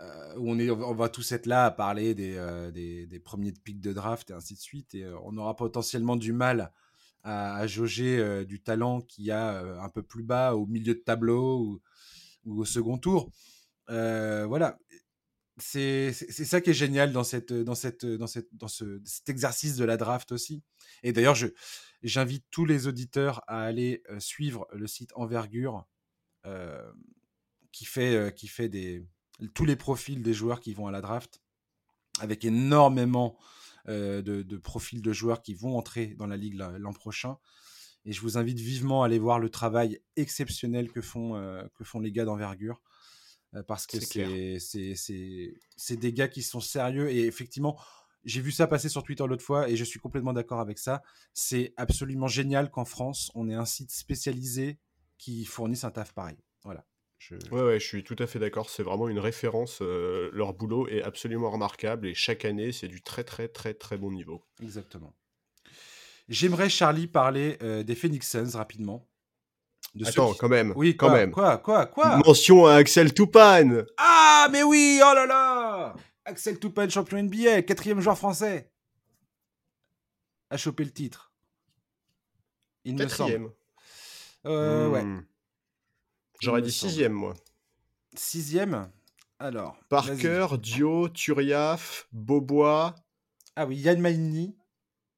[0.00, 4.30] Euh, où on, va tous être là à parler des, euh, premiers pics de draft
[4.30, 4.94] et ainsi de suite.
[4.94, 6.72] Et on aura potentiellement du mal
[7.24, 11.00] à, à jauger du talent qu'il y a un peu plus bas, au milieu de
[11.00, 11.58] tableau.
[11.60, 11.80] Ou,
[12.48, 13.30] au second tour.
[13.90, 14.78] Euh, voilà.
[15.60, 17.40] C'est ça qui est génial dans, ce,
[17.74, 20.62] cet exercice de la draft aussi.
[21.02, 21.34] Et d'ailleurs,
[22.02, 25.84] j'invite tous les auditeurs à aller euh, suivre le site Envergure
[26.46, 26.92] euh,
[27.72, 29.04] qui fait des,
[29.54, 31.42] tous les profils des joueurs qui vont à la draft
[32.20, 33.38] avec énormément
[33.86, 37.38] de, de, profils de joueurs qui vont entrer dans la ligue l'an prochain.
[38.04, 41.84] Et je vous invite vivement à aller voir le travail exceptionnel que font, euh, que
[41.84, 42.80] font les gars d'envergure.
[43.54, 47.10] Euh, parce que c'est des gars qui sont sérieux.
[47.10, 47.78] Et effectivement,
[48.24, 51.02] j'ai vu ça passer sur Twitter l'autre fois et je suis complètement d'accord avec ça.
[51.34, 54.78] C'est absolument génial qu'en France, on ait un site spécialisé
[55.18, 56.38] qui fournisse un taf pareil.
[56.64, 56.86] Voilà.
[57.18, 57.34] Je...
[57.50, 58.70] Ouais, ouais, je suis tout à fait d'accord.
[58.70, 59.80] C'est vraiment une référence.
[59.82, 63.96] Euh, leur boulot est absolument remarquable et chaque année, c'est du très, très, très, très
[63.96, 64.44] bon niveau.
[64.62, 65.14] Exactement.
[66.28, 69.08] J'aimerais, Charlie, parler euh, des Phoenix Suns rapidement.
[70.04, 70.72] Attends, quand même.
[70.76, 71.30] Oui, quand quoi, même.
[71.32, 72.16] Quoi, quoi, quoi?
[72.18, 73.86] Mention à Axel Toupane.
[73.96, 75.94] Ah, mais oui, oh là là
[76.24, 78.70] Axel Toupane, champion NBA, quatrième joueur français.
[80.50, 81.32] A chopé le titre.
[82.84, 83.50] Il quatrième.
[84.46, 85.04] Euh, Ouais.
[86.40, 87.34] J'aurais dit sixième, moi.
[88.14, 88.90] Sixième
[89.38, 89.78] Alors.
[89.88, 92.94] Parker, Dio, Turiaf, Bobois.
[93.56, 94.56] Ah oui, Yann Maini.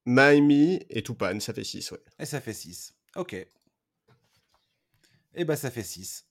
[0.07, 2.01] Miami et Tupan, ça fait 6, ouais.
[2.19, 2.95] Et ça fait 6.
[3.17, 3.35] Ok.
[3.35, 3.49] Et
[5.35, 6.27] eh bah ça fait 6.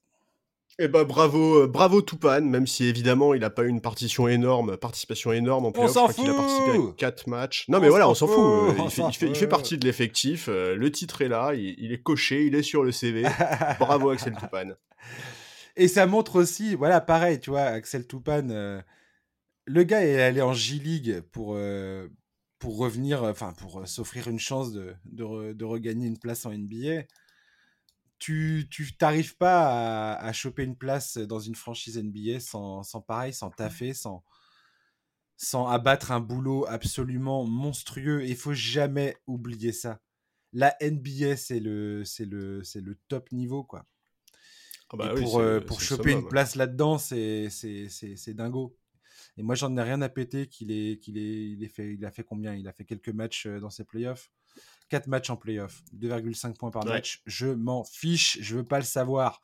[0.82, 4.30] Et bah bravo, euh, bravo Tupan, même si évidemment il n'a pas eu une partition
[4.30, 5.90] énorme, participation énorme en playoff.
[5.90, 6.24] On s'en fout.
[6.24, 7.66] Il a participé à 4 matchs.
[7.68, 8.76] Non mais voilà, on s'en fout.
[8.86, 10.48] Il fait, il, fait, partie de l'effectif.
[10.48, 13.24] Euh, le titre est là, il, est coché, il est sur le CV.
[13.80, 14.70] bravo Axel Tupan.
[15.76, 18.50] Et ça montre aussi, voilà, pareil, tu vois, Axel Tupan.
[18.50, 18.82] Euh,
[19.66, 21.58] le gars est allé en J-League pour,
[22.58, 27.04] pour revenir, enfin pour s'offrir une chance de, de, regagner une place en NBA,
[28.20, 28.68] tu
[28.98, 33.94] t'arrives pas à, choper une place dans une franchise NBA sans, sans pareil, sans taffer,
[33.94, 34.24] sans,
[35.38, 38.26] sans abattre un boulot absolument monstrueux.
[38.26, 40.02] Il faut jamais oublier ça.
[40.52, 43.86] La NBA, c'est le, c'est le, c'est le top niveau, quoi.
[44.92, 47.50] Ah bah Et pour, pour choper une place là-dedans, c'est
[48.30, 48.76] dingo.
[49.40, 52.06] Et moi, j'en ai rien à péter qu'il est, qu'il est, il est fait, il
[52.06, 52.56] a fait combien?
[52.56, 54.32] Il a fait quelques matchs euh, dans ses playoffs.
[54.90, 57.22] 4 matchs en playoffs, 2,5 points par match.
[57.26, 59.42] Je m'en fiche, je veux pas le savoir.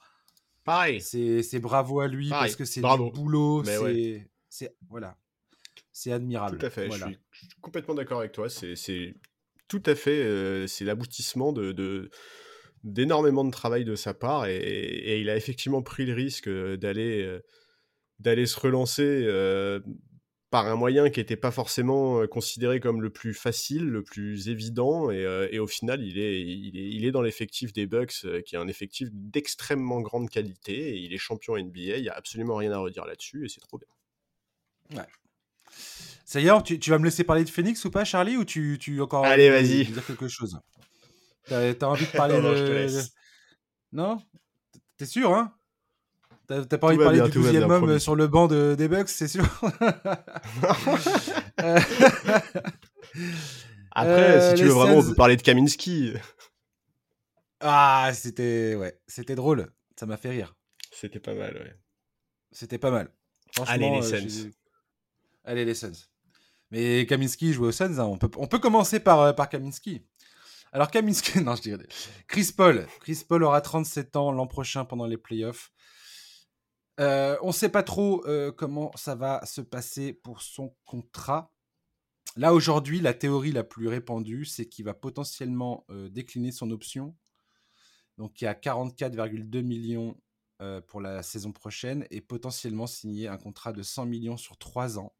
[0.64, 1.02] Pareil.
[1.02, 3.64] C'est bravo à lui parce que c'est du boulot.
[3.64, 5.18] C'est voilà.
[5.92, 6.58] C'est admirable.
[6.58, 6.90] Tout à fait.
[6.90, 8.50] Je, suis, complètement d'accord avec toi.
[8.50, 9.16] C'est
[9.68, 10.24] tout à fait.
[10.24, 12.10] Euh, c'est l'aboutissement de,
[12.84, 16.78] d'énormément de travail de sa part et, et, il a effectivement pris le risque euh,
[16.78, 17.40] d'aller
[18.20, 19.80] d'aller se relancer euh,
[20.56, 24.48] par un moyen qui n'était pas forcément euh, considéré comme le plus facile, le plus
[24.48, 28.58] évident, et, euh, au final, il est, il est, dans l'effectif des Bucks, qui est
[28.58, 32.72] un effectif d'extrêmement grande qualité, et il est champion NBA, il n'y a absolument rien
[32.72, 34.98] à redire là-dessus, et c'est trop bien.
[34.98, 35.08] Ouais.
[36.24, 38.46] Ça y est, tu, tu, vas me laisser parler de Phoenix ou pas, Charlie, ou
[38.46, 39.84] tu, tu encore Allez, vas-y.
[39.84, 40.58] dire quelque chose?
[41.50, 43.02] T'as as envie de parler non, de...
[43.92, 44.22] Non?
[44.96, 45.54] T'es sûr, hein?
[46.48, 49.28] T'as pas envie de parler du 12 homme sur le banc de, des Bucks, c'est
[49.28, 49.44] sûr
[53.92, 56.14] Après, si euh, tu veux vraiment, on peut parler de Kaminski.
[57.62, 59.72] Ah, c'était ouais, c'était drôle.
[59.98, 60.56] Ça m'a fait rire.
[60.92, 61.76] C'était pas mal, ouais.
[62.52, 63.10] C'était pas mal.
[63.68, 64.52] Allez, les Suns.
[65.46, 66.08] Allez, les Suns.
[66.72, 68.04] Mais Kaminski joue aux Suns, hein.
[68.04, 70.06] on, peut, on peut commencer par, par Kaminski.
[70.76, 71.88] Alors Kaminski, non, je dirais.
[72.28, 72.86] Chris Paul.
[73.00, 75.72] Chris Paul aura 37 ans l'an prochain pendant les playoffs.
[77.00, 81.52] Euh, on ne sait pas trop euh, comment ça va se passer pour son contrat.
[82.38, 87.16] Là, aujourd'hui, la théorie la plus répandue, c'est qu'il va potentiellement euh, décliner son option.
[88.18, 90.20] Donc, il y a 44,2 millions
[90.88, 95.14] pour la saison prochaine et potentiellement signer un contrat de 100 millions sur 3 ans.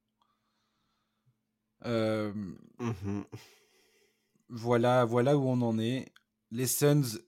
[1.84, 3.24] Mmh
[4.48, 6.14] voilà, voilà où on en est.
[6.52, 7.20] Les Suns,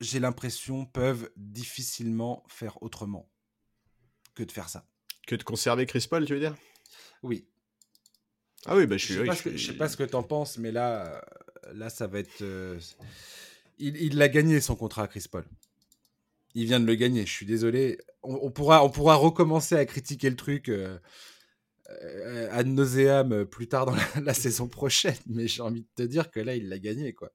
[0.00, 3.30] j'ai l'impression, peuvent difficilement faire autrement
[4.36, 4.86] que de faire ça.
[5.26, 6.54] Que de conserver Chris Paul, tu veux dire?
[7.24, 7.48] Oui.
[8.66, 9.14] Ah oui, bah, je suis.
[9.14, 11.22] Je sais, pas, ce sais pas ce que t'en penses, mais là,
[11.66, 12.42] euh, là, ça va être.
[12.42, 12.78] Euh,
[13.78, 15.44] il l'a gagné son contrat, Chris Paul.
[16.54, 17.26] Il vient de le gagner.
[17.26, 17.98] Je suis désolé.
[18.22, 20.98] On, pourra, on pourra recommencer à critiquer le truc euh,
[21.90, 26.30] euh ad nauseam plus tard dans la, saison prochaine, mais j'ai envie de te dire
[26.30, 27.32] que là, il l'a gagné, quoi.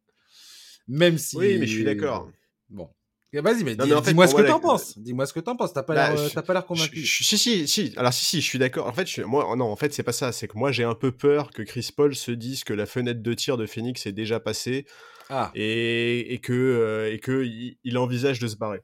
[0.87, 1.37] Même si.
[1.37, 2.31] Oui, mais je suis d'accord.
[2.69, 2.89] Bon.
[3.33, 4.97] Vas-y, mais dis-moi ce que t'en penses.
[4.97, 5.71] Dis-moi ce que t'en penses.
[5.71, 7.05] T'as pas bah, l'air, l'air convaincu.
[7.05, 7.93] si, si, si.
[7.95, 8.87] Alors si, si, je suis d'accord.
[8.87, 10.33] En fait, moi, non, en fait, c'est pas ça.
[10.33, 13.21] C'est que moi, j'ai un peu peur que Chris Paul se dise que la fenêtre
[13.21, 14.85] de tir de Phoenix est déjà passée
[15.29, 15.49] ah.
[15.55, 17.45] et, et que euh, et que
[17.83, 18.81] il, envisage de se barrer.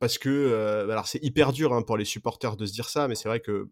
[0.00, 3.06] Parce que, euh, alors, c'est hyper dur hein, pour les supporters de se dire ça,
[3.06, 3.68] mais c'est vrai que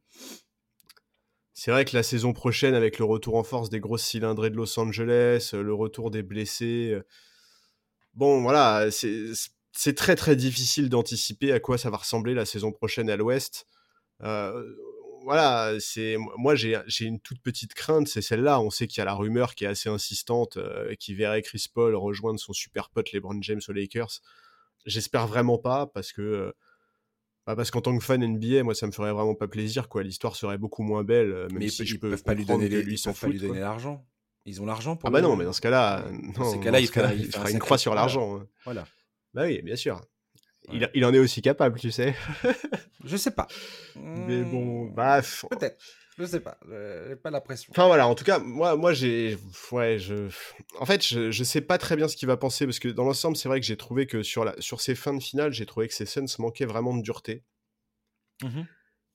[1.53, 4.57] c'est vrai que la saison prochaine, avec le retour en force des grosses cylindrées de
[4.57, 7.03] Los Angeles, le retour des blessés, euh,
[8.15, 9.33] bon, voilà, c'est
[9.77, 13.67] c'est très très difficile d'anticiper à quoi ça va ressembler la saison prochaine à l'Ouest.
[14.23, 14.75] Euh,
[15.23, 18.61] voilà, c'est moi j'ai une toute petite crainte, c'est celle-là.
[18.61, 21.67] On sait qu'il y a la rumeur qui est assez insistante, euh, qui verrait Chris
[21.73, 24.21] Paul rejoindre son super pote LeBron James aux Lakers.
[24.87, 26.53] J'espère vraiment pas parce que euh,
[27.47, 30.03] bah, parce qu'en tant que fan NBA, moi ça me ferait vraiment pas plaisir quoi.
[30.03, 31.49] L'histoire serait beaucoup moins belle.
[31.53, 34.07] mais si ils, peuvent pas lui donner, lui, lui donner l'argent.
[34.47, 35.09] Ils ont l'argent pour.
[35.09, 36.05] Ah bah non, mais dans ce cas-là,
[36.37, 38.37] dans ce cas-là, il, fera, une croix sur l'argent.
[38.39, 38.47] Hein.
[38.65, 38.87] Voilà.
[39.37, 40.01] Bah oui, bien sûr.
[40.73, 42.15] Il, il, en est aussi capable, tu sais.
[43.05, 43.47] je sais pas.
[43.95, 45.21] Mais bon, bah.
[45.51, 45.77] Peut-être.
[46.19, 46.59] Je sais pas.
[47.07, 47.71] J'ai pas la pression.
[47.71, 49.37] Enfin voilà, en tout cas, moi, moi j'ai.
[49.73, 50.31] Ouais, je.
[50.81, 53.05] En fait, je, je sais pas très bien ce qu'il va penser parce que dans
[53.05, 55.67] l'ensemble, c'est vrai que j'ai trouvé que sur, la, sur ces fins de finale, j'ai
[55.67, 57.45] trouvé que ces scènes manquaient vraiment de dureté.
[58.43, 58.63] Mmh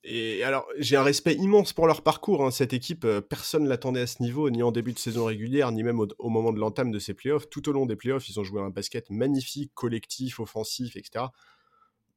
[0.04, 2.44] et alors, j'ai un respect immense pour leur parcours.
[2.44, 2.50] Hein.
[2.50, 5.70] Cette équipe, euh, personne ne l'attendait à ce niveau, ni en début de saison régulière,
[5.70, 7.48] ni même au, moment de l'entame de ces playoffs.
[7.48, 11.26] Tout au long des playoffs, ils ont joué un basket magnifique, collectif, offensif, etc.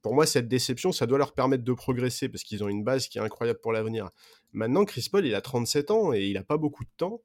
[0.01, 3.07] Pour moi, cette déception, ça doit leur permettre de progresser parce qu'ils ont une base
[3.07, 4.09] qui est incroyable pour l'avenir.
[4.51, 7.21] Maintenant, Chris Paul, il a 37 ans et il n'a pas beaucoup de temps.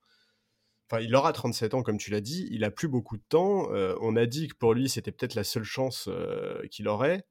[0.90, 2.48] Enfin, il aura 37 ans, comme tu l'as dit.
[2.50, 3.72] Il a plus beaucoup de temps.
[3.72, 7.24] Euh, on a dit que pour lui, c'était peut-être la seule chance euh, qu'il aurait.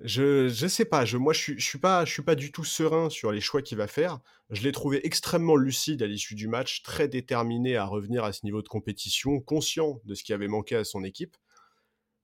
[0.00, 3.32] Je, je sais pas, je, moi je suis, suis pas, pas du tout serein sur
[3.32, 4.20] les choix qu'il va faire.
[4.50, 8.44] Je l'ai trouvé extrêmement lucide à l'issue du match, très déterminé à revenir à ce
[8.44, 11.36] niveau de compétition, conscient de ce qui avait manqué à son équipe.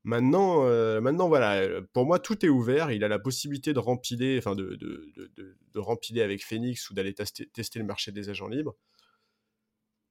[0.05, 2.93] Maintenant, euh, maintenant voilà, pour moi tout est ouvert.
[2.93, 4.79] Il a la possibilité de rempiler, enfin de,
[6.21, 8.77] avec Phoenix ou d'aller tester le marché des agents libres.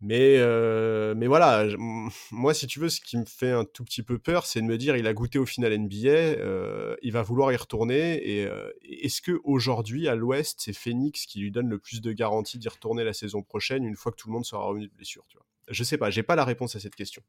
[0.05, 1.65] Mais, euh, mais voilà,
[2.31, 4.65] moi, si tu veux, ce qui me fait un tout petit peu peur, c'est de
[4.65, 8.19] me dire, il a goûté au final NBA, euh, il va vouloir y retourner.
[8.29, 12.11] Et euh, est-ce que aujourd'hui, à l'Ouest, c'est Phoenix qui lui donne le plus de
[12.11, 14.93] garanties d'y retourner la saison prochaine, une fois que tout le monde sera revenu de
[14.93, 15.45] blessure tu vois?
[15.69, 17.23] Je sais pas, j'ai pas la réponse à cette question.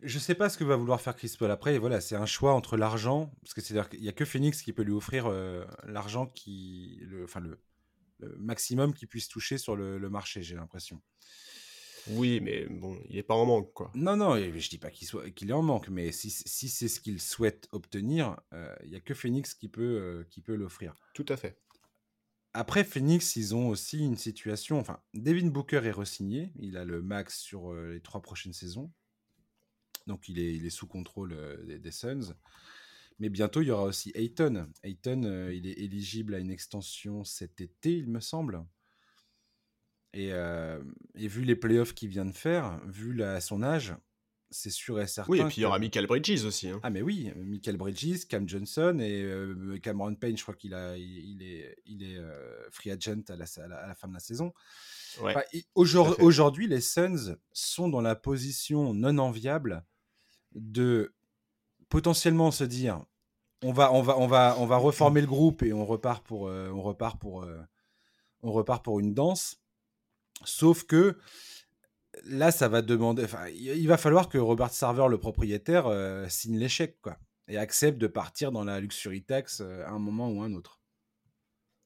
[0.00, 1.50] Je sais pas ce que va vouloir faire Chris Paul.
[1.50, 4.62] Après, voilà, c'est un choix entre l'argent, parce que c'est-à-dire qu'il y a que Phoenix
[4.62, 5.30] qui peut lui offrir
[5.86, 7.60] l'argent qui, le, enfin le,
[8.38, 11.02] maximum qu'il puisse toucher sur le marché, j'ai l'impression.
[12.08, 13.90] Oui, mais bon, il n'est pas en manque, quoi.
[13.94, 16.88] Non, non, je dis pas qu'il soit qu'il est en manque, mais si, si c'est
[16.88, 20.54] ce qu'il souhaite obtenir, euh, il n'y a que Phoenix qui peut, euh, qui peut
[20.54, 20.94] l'offrir.
[21.14, 21.58] Tout à fait.
[22.54, 24.78] Après, Phoenix, ils ont aussi une situation.
[24.78, 26.52] Enfin, Devin Booker est resigné.
[26.58, 28.92] Il a le max sur euh, les trois prochaines saisons.
[30.06, 32.34] Donc, il est, il est sous contrôle des, des, Suns.
[33.20, 34.68] Mais bientôt, il y aura aussi Ayton.
[34.82, 38.64] Ayton, il est éligible à une extension cet été, il me semble.
[40.16, 40.82] Euh,
[41.14, 43.94] et, vu les playoffs qu'il vient de faire, vu la, son âge,
[44.50, 45.32] c'est sûr et certain.
[45.32, 46.68] Oui, et puis il y aura Michael Bridges aussi.
[46.68, 46.80] Hein.
[46.82, 50.96] Ah, mais oui, Michael Bridges, Cam Johnson et euh, Cameron Payne, je crois qu'il a,
[50.98, 54.52] il, est, il est euh, free agent à la, à la, fin de la saison.
[55.74, 59.84] Aujourd'hui, les Suns sont dans la position non enviable
[60.54, 61.14] de
[61.88, 63.02] potentiellement se dire
[63.62, 66.42] on va, on va, on va, on va reformer le groupe et on repart pour,
[66.42, 67.46] on repart pour,
[68.42, 69.61] on repart pour une danse
[70.44, 71.16] Sauf que
[72.24, 73.24] là, ça va demander.
[73.24, 77.16] Enfin, il va falloir que Robert Sarver, le propriétaire, euh, signe l'échec, quoi.
[77.48, 80.80] et accepte de partir dans la luxury tax à un moment ou un autre.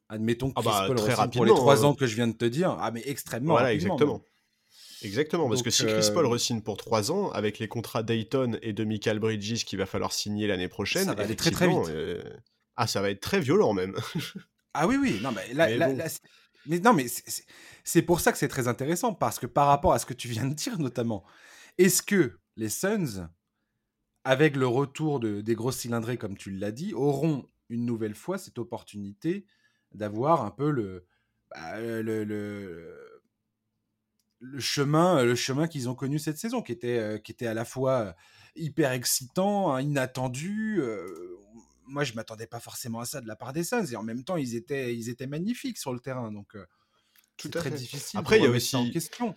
[0.08, 2.28] Admettons que ah Chris bah, Paul très pour les trois rapidement, ans que je viens
[2.28, 2.76] de te dire.
[2.80, 4.22] Ah, mais extrêmement Voilà, exactement.
[5.02, 8.58] Exactement, parce que si Chris Paul euh, re-signe pour 3 ans, avec les contrats Dayton
[8.62, 11.68] et de Michael Bridges qu'il va falloir signer l'année prochaine, ça va aller très très
[11.68, 11.76] vite.
[11.88, 12.22] euh,
[12.76, 13.94] ah, ça va être très violent même.
[14.78, 15.20] Ah oui, oui.
[15.22, 16.20] Non, mais là, Mais là- bon, là, c'est-
[16.66, 17.06] mais non, mais
[17.86, 20.26] c'est pour ça que c'est très intéressant parce que par rapport à ce que tu
[20.26, 21.24] viens de dire notamment,
[21.78, 23.30] est-ce que les Suns,
[24.24, 28.38] avec le retour de, des grosses cylindrées comme tu l'as dit, auront une nouvelle fois
[28.38, 29.46] cette opportunité
[29.92, 31.06] d'avoir un peu le,
[31.48, 31.78] bah,
[34.58, 38.16] chemin, le chemin qu'ils ont connu cette saison, qui était, euh, à la fois
[38.56, 40.80] hyper excitant, hein, inattendu.
[40.80, 41.38] euh,
[41.86, 44.24] moi, je m'attendais pas forcément à ça de la part des Suns, et en même
[44.24, 46.66] temps, ils étaient, magnifiques sur le terrain, donc euh,
[47.36, 47.76] tout à très fait.
[47.76, 49.36] difficile Après, il y a en aussi, question.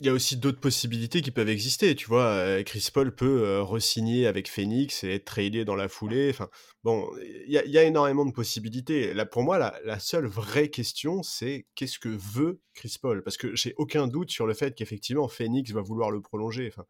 [0.00, 2.22] il y a aussi d'autres possibilités qui peuvent exister, tu vois.
[2.26, 6.30] euh, Chris Paul peut euh, re-signer avec Phoenix et être tradé dans la foulée.
[6.30, 6.48] Enfin,
[6.84, 7.10] bon,
[7.46, 9.12] il y, a- il y a énormément de possibilités.
[9.12, 13.24] Là, pour moi, la, la seule vraie question, c'est qu'est-ce que veut Chris Paul?
[13.24, 16.68] Parce que j'ai aucun doute sur le fait qu'effectivement, Phoenix va vouloir le prolonger.
[16.68, 16.84] Enfin,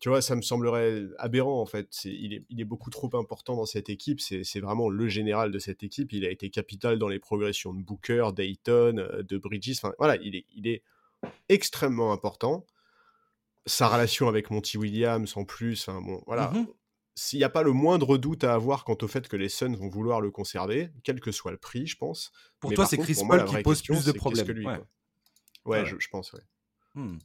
[0.00, 2.04] tu vois, ça me semblerait aberrant, en fait.
[2.04, 4.20] Il, est, il est beaucoup trop important dans cette équipe.
[4.20, 6.12] C'est vraiment le général de cette équipe.
[6.12, 9.72] Il a été capital dans les progressions de Booker, Dayton, euh, de Bridges.
[9.78, 10.82] Enfin, voilà, il est, il est
[11.48, 12.66] extrêmement important.
[13.64, 16.50] Sa relation avec Monty Williams, en plus, enfin, bon, voilà.
[16.52, 16.66] Mhm.
[17.18, 19.74] S'il n'y a pas le moindre doute à avoir quant au fait que les Suns
[19.74, 22.30] vont vouloir le conserver, quel que soit le prix, je pense.
[22.60, 24.46] Pour Mais toi, c'est Chris Paul qui pose plus de problèmes.
[24.46, 24.76] que lui, Ouais.
[24.76, 24.86] quoi.
[25.64, 26.42] Ouais, Ouais, je, je pense, ouais.
[26.96, 27.18] Hmm.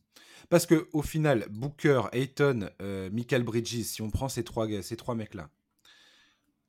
[0.50, 4.84] Parce que au final, Booker, Ayton, euh, Michael Bridges, si on prend ces trois, gars-
[4.84, 5.50] ces trois mecs-là,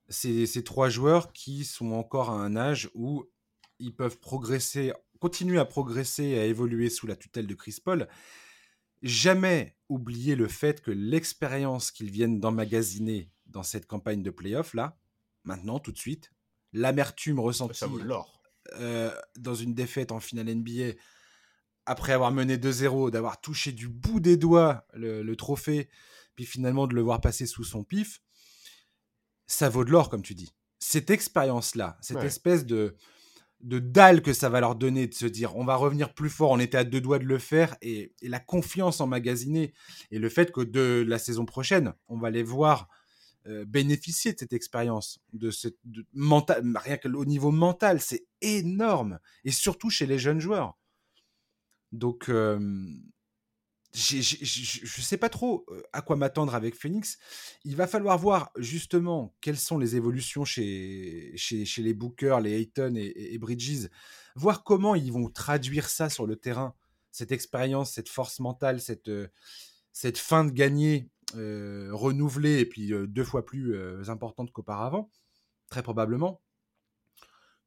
[0.08, 3.24] c'est ces trois joueurs qui sont encore à un âge où
[3.78, 8.08] ils peuvent progresser, continuer à progresser et à évoluer sous la tutelle de Chris Paul.
[9.02, 14.96] Jamais oublier le fait que l'expérience qu'ils viennent d'emmagasiner dans cette campagne de playoff là,
[15.44, 16.30] maintenant, tout de suite,
[16.72, 18.40] l'amertume ressentie Ça vaut de l'or.
[18.74, 20.94] euh, dans une défaite en finale NBA,
[21.86, 25.88] après avoir mené 2-0, d'avoir touché du bout des doigts le, le trophée,
[26.36, 28.20] puis finalement de le voir passer sous son pif,
[29.46, 30.52] ça vaut de l'or, comme tu dis.
[30.78, 32.26] Cette expérience-là, cette Ouais.
[32.26, 32.96] espèce de,
[33.60, 36.50] de dalle que ça va leur donner de se dire on va revenir plus fort,
[36.50, 39.72] on était à deux doigts de le faire, et, et la confiance emmagasinée,
[40.10, 42.88] et le fait que de la saison prochaine, on va les voir
[43.46, 49.18] euh, bénéficier de cette expérience, de ce de mental, rien qu'au niveau mental, c'est énorme,
[49.44, 50.78] et surtout chez les jeunes joueurs.
[51.92, 52.30] Donc,
[53.94, 57.18] je ne sais pas trop à quoi m'attendre avec Phoenix.
[57.64, 62.58] Il va falloir voir justement quelles sont les évolutions chez, chez, chez les Booker, les
[62.58, 63.88] Ayton et, Bridges,
[64.34, 66.74] voir comment ils vont traduire ça sur le terrain,
[67.10, 69.10] cette expérience, cette force mentale, cette,
[69.92, 73.76] cette fin de gagner renouvelée et puis deux fois plus
[74.08, 75.10] importante qu'auparavant,
[75.68, 76.40] très probablement.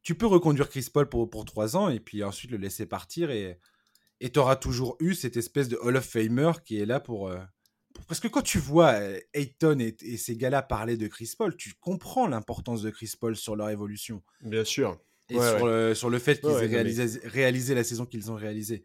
[0.01, 3.31] Tu peux reconduire Chris Paul pour, pour trois ans et puis ensuite le laisser partir
[3.31, 3.59] et
[4.21, 7.29] et tu auras toujours eu cette espèce de Hall of Famer qui est là pour,
[7.29, 7.37] euh,
[8.07, 11.55] Parce que quand tu vois euh, Ayton et, et ces gars-là parler de Chris Paul,
[11.55, 14.99] tu comprends l'importance de Chris Paul sur leur évolution Bien sûr.
[15.29, 18.31] et Ouais, sur, le, sur le fait qu'ils Ouais, aient mais- réalisé, la saison qu'ils
[18.31, 18.83] ont réalisée.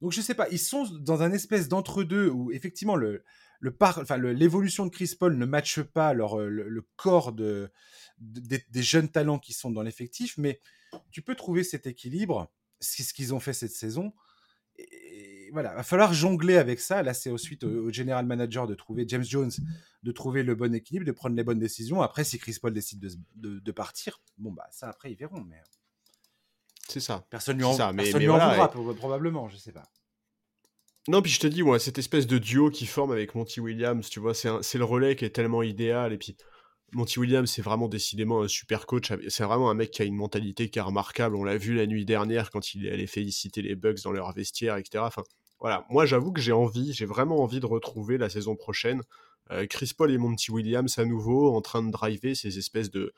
[0.00, 3.22] Donc je sais pas, ils sont dans un espèce d'entre-deux où effectivement le,
[3.60, 6.86] le par, enfin, le- l'évolution de Chris Paul ne matche pas leur, euh, le, le
[6.96, 7.70] corps de,
[8.18, 10.58] de- des, des jeunes talents qui sont dans l'effectif, mais
[11.10, 12.50] tu peux trouver cet équilibre,
[12.80, 14.14] c'est ce qu'ils ont fait cette saison.
[14.92, 17.02] Et voilà, va falloir jongler avec ça.
[17.02, 19.50] Là, c'est ensuite au, au general manager de trouver James Jones,
[20.02, 22.02] de trouver le bon équilibre, de prendre les bonnes décisions.
[22.02, 25.42] Après, si Chris Paul décide de, de- de partir, bon bah ça après ils verront.
[25.44, 25.60] Mais
[26.88, 27.26] C'est ça.
[27.30, 29.56] personne lui en, ça, mais- personne mais lui en voilà, voudra et- pro- probablement, je
[29.56, 29.90] sais pas.
[31.08, 34.08] Non, puis je te dis, moi, cette espèce de duo qui forme avec Monty Williams,
[34.10, 36.12] tu vois, c'est le relais qui est tellement idéal.
[36.12, 36.36] Et puis,
[36.92, 39.12] Monty Williams, c'est vraiment décidément un super coach.
[39.28, 41.36] C'est vraiment un mec qui a une mentalité qui est remarquable.
[41.36, 44.32] On l'a vu la nuit dernière quand il est allé féliciter les Bucks dans leur
[44.32, 45.04] vestiaire, etc.
[45.06, 45.22] Enfin,
[45.60, 45.86] voilà.
[45.90, 49.02] Moi, j'avoue que j'ai envie, j'ai vraiment envie de retrouver la saison prochaine
[49.52, 53.12] euh, Chris Paul et Monty Williams à nouveau en train de driver ces espèces de,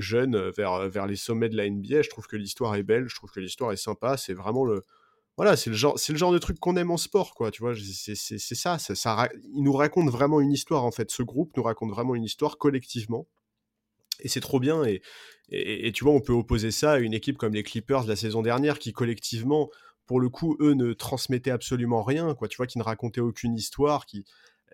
[0.00, 2.02] jeunes vers, vers les sommets de la NBA.
[2.02, 4.16] Je trouve que l'histoire est belle, je trouve que l'histoire est sympa.
[4.16, 4.84] C'est vraiment le,
[5.38, 7.50] voilà, c'est le genre, c'est le genre de truc qu'on aime en sport, quoi.
[7.52, 11.10] Tu vois, c'est c'est- ça, ça, ça Il nous raconte vraiment une histoire en fait.
[11.12, 13.28] Ce groupe nous raconte vraiment une histoire collectivement,
[14.20, 14.84] et c'est trop bien.
[14.84, 15.02] Et,
[15.50, 18.16] et, tu vois, on peut opposer ça à une équipe comme les Clippers de la
[18.16, 19.70] saison dernière, qui collectivement,
[20.06, 22.48] pour le coup, eux ne transmettaient absolument rien, quoi.
[22.48, 24.24] Tu vois, qui ne racontaient aucune histoire, qui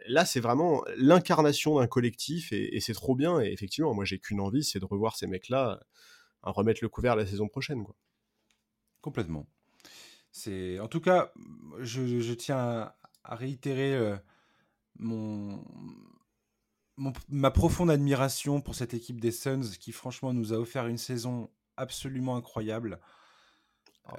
[0.09, 3.41] là, c'est vraiment l'incarnation d'un collectif, et, c'est trop bien.
[3.41, 5.81] Et effectivement, moi, j'ai qu'une envie, c'est de revoir ces mecs-là
[6.45, 7.95] à remettre le couvert la saison prochaine, quoi.
[9.01, 9.47] Complètement.
[10.37, 11.32] C'est en tout cas,
[11.78, 14.16] je, je tiens à, à réitérer euh,
[14.97, 15.64] mon
[17.28, 21.51] ma profonde admiration pour cette équipe des Suns qui franchement nous a offert une saison
[21.76, 23.01] absolument incroyable.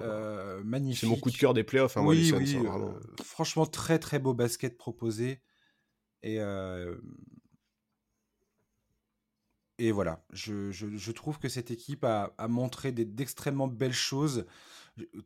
[0.00, 0.04] Ah
[0.64, 1.98] bah, c'est mon coup de cœur des playoffs.
[1.98, 5.42] Hein, oui, oui, hein, franchement très très beau basket proposé.
[6.22, 6.38] Et,
[9.78, 14.46] et voilà, je, je, trouve que cette équipe a, a montré d'extrêmement belles choses.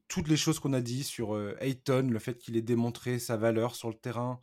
[0.09, 3.75] Toutes les choses qu'on a dit sur Ayton, le fait qu'il ait démontré sa valeur
[3.75, 4.41] sur le terrain.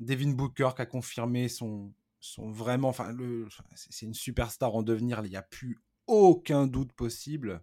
[0.00, 2.88] Devin Booker qui a confirmé son, son vraiment.
[2.88, 3.16] Enfin,
[3.76, 5.20] c'est une superstar en devenir.
[5.24, 7.62] Il n'y a plus aucun doute possible.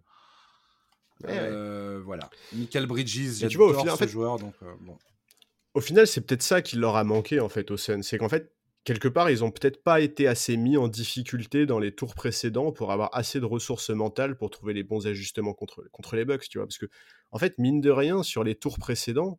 [1.20, 2.30] Voilà.
[2.52, 4.38] Michael Bridges, j'adore ce fait, joueur.
[4.38, 4.98] Donc, bon.
[5.74, 8.02] Au final, c'est peut-être ça qui leur a manqué en fait au Sun.
[8.02, 8.54] C'est qu'en fait,
[8.84, 12.72] quelque part, ils ont peut-être pas été assez mis en difficulté dans les tours précédents
[12.72, 16.48] pour avoir assez de ressources mentales pour trouver les bons ajustements contre, contre les Bucks,
[16.48, 16.66] tu vois.
[16.66, 16.86] Parce que,
[17.30, 19.38] en fait, mine de rien, sur les tours précédents,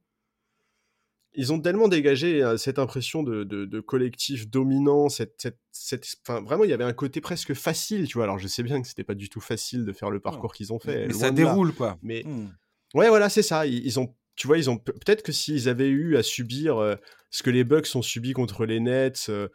[1.35, 6.63] ils ont tellement dégagé euh, cette impression de, de, collectif dominant, cette, cette, enfin, vraiment,
[6.63, 8.25] il y avait un côté presque facile, tu vois.
[8.25, 10.71] Alors, je sais bien que c'était pas du tout facile de faire le parcours qu'ils
[10.71, 11.07] ont fait.
[11.07, 11.97] Mais ça déroule, quoi.
[12.03, 12.49] Mais mmh.
[12.93, 13.65] ouais, voilà, c'est ça.
[13.65, 16.97] ils, ont tu vois, ils ont peut-être que s'ils avaient eu à subir
[17.33, 19.47] ce que les Bucks ont subi contre les Nets, euh,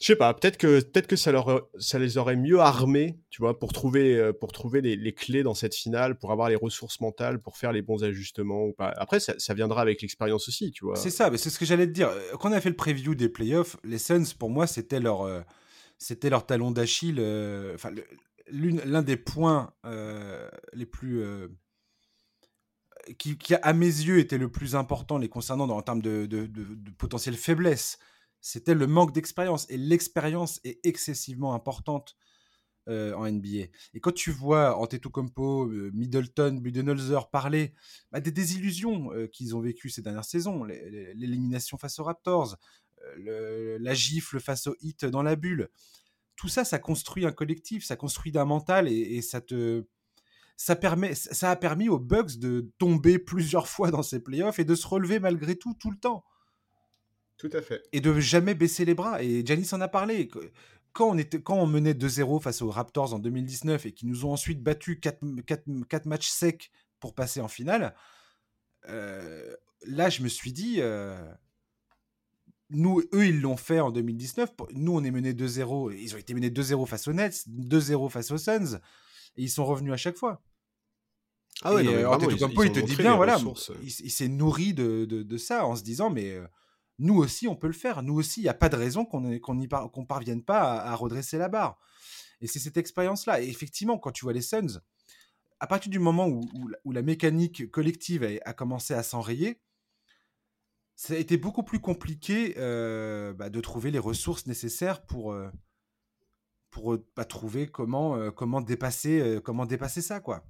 [0.00, 3.42] je sais pas, peut-être que peut-être que ça leur ça les aurait mieux armés, tu
[3.42, 7.40] vois, pour trouver pour trouver les, clés dans cette finale, pour avoir les ressources mentales,
[7.40, 8.92] pour faire les bons ajustements ou pas.
[8.96, 10.96] Après, ça, viendra avec l'expérience aussi, tu vois.
[10.96, 12.10] C'est ça, mais c'est ce que j'allais te dire.
[12.40, 15.44] Quand on a fait le preview des playoffs, les Suns, pour moi, c'était leur
[15.98, 17.20] c'était leur talon d'Achille.
[17.74, 17.90] Enfin,
[18.48, 19.72] l'un des points
[20.72, 21.24] les plus
[23.18, 26.46] qui, à mes yeux, était le plus important les concernant dans, en termes de, de,
[26.46, 27.98] de, potentielle faiblesse,
[28.40, 29.66] c'était le manque d'expérience.
[29.70, 32.16] Et l'expérience est excessivement importante
[32.88, 33.68] euh, en NBA.
[33.94, 37.74] Et quand tu vois Antetokounmpo, euh, Middleton, Budenholzer parler
[38.12, 42.58] bah, des désillusions euh, qu'ils ont vécues ces dernières saisons, l'élimination face aux Raptors,
[43.18, 45.68] la gifle face aux Heat dans la bulle,
[46.36, 49.86] tout ça, ça construit un collectif, ça construit d'un mental et ça te
[50.56, 54.64] ça, permet, ça a permis aux Bucks de tomber plusieurs fois dans ces playoffs et
[54.64, 56.24] de se relever malgré tout, tout le temps.
[57.36, 57.82] Tout à fait.
[57.92, 59.22] Et de jamais baisser les bras.
[59.22, 60.30] Et Janice en a parlé.
[60.92, 64.24] Quand on, était, quand on menait 2-0 face aux Raptors en 2019 et qui nous
[64.24, 67.94] ont ensuite battu 4, 4, matchs secs pour passer en finale,
[68.88, 69.54] euh,
[69.86, 71.16] là, je me suis dit, euh,
[72.70, 74.50] nous, eux, ils l'ont fait en 2019.
[74.74, 75.92] Nous, on est mené 2-0.
[75.98, 78.78] Ils ont été menés 2-0 face aux Nets, 2-0 face aux Suns
[79.36, 80.42] et ils sont revenus à chaque fois.
[81.62, 82.18] Ah ouais, euh,
[82.64, 83.74] il te dit bien, voilà, euh.
[83.82, 86.46] il, s'est nourri de, de, ça en se disant, mais euh,
[86.98, 88.02] nous aussi, on peut le faire.
[88.02, 91.48] Nous aussi, il n'y a pas de raison qu'on ne parvienne pas à, redresser la
[91.48, 91.78] barre.
[92.40, 93.40] Et c'est cette expérience-là.
[93.40, 94.80] Et effectivement, quand tu vois les Suns,
[95.60, 96.42] à partir du moment où,
[96.84, 99.60] où, la mécanique collective a, commencé à s'enrayer,
[100.96, 105.34] ça a été beaucoup plus compliqué bah, de trouver les ressources nécessaires pour,
[106.74, 110.44] pour pas trouver comment, comment, dépasser, comment dépasser ça, quoi.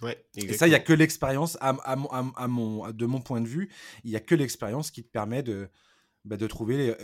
[0.00, 1.96] Ouais, et ça, il n'y a que l'expérience, à, à,
[2.36, 3.68] à, mon, de mon point de vue,
[4.04, 5.68] il n'y a que l'expérience qui te permet de,
[6.24, 6.96] bah, de trouver les,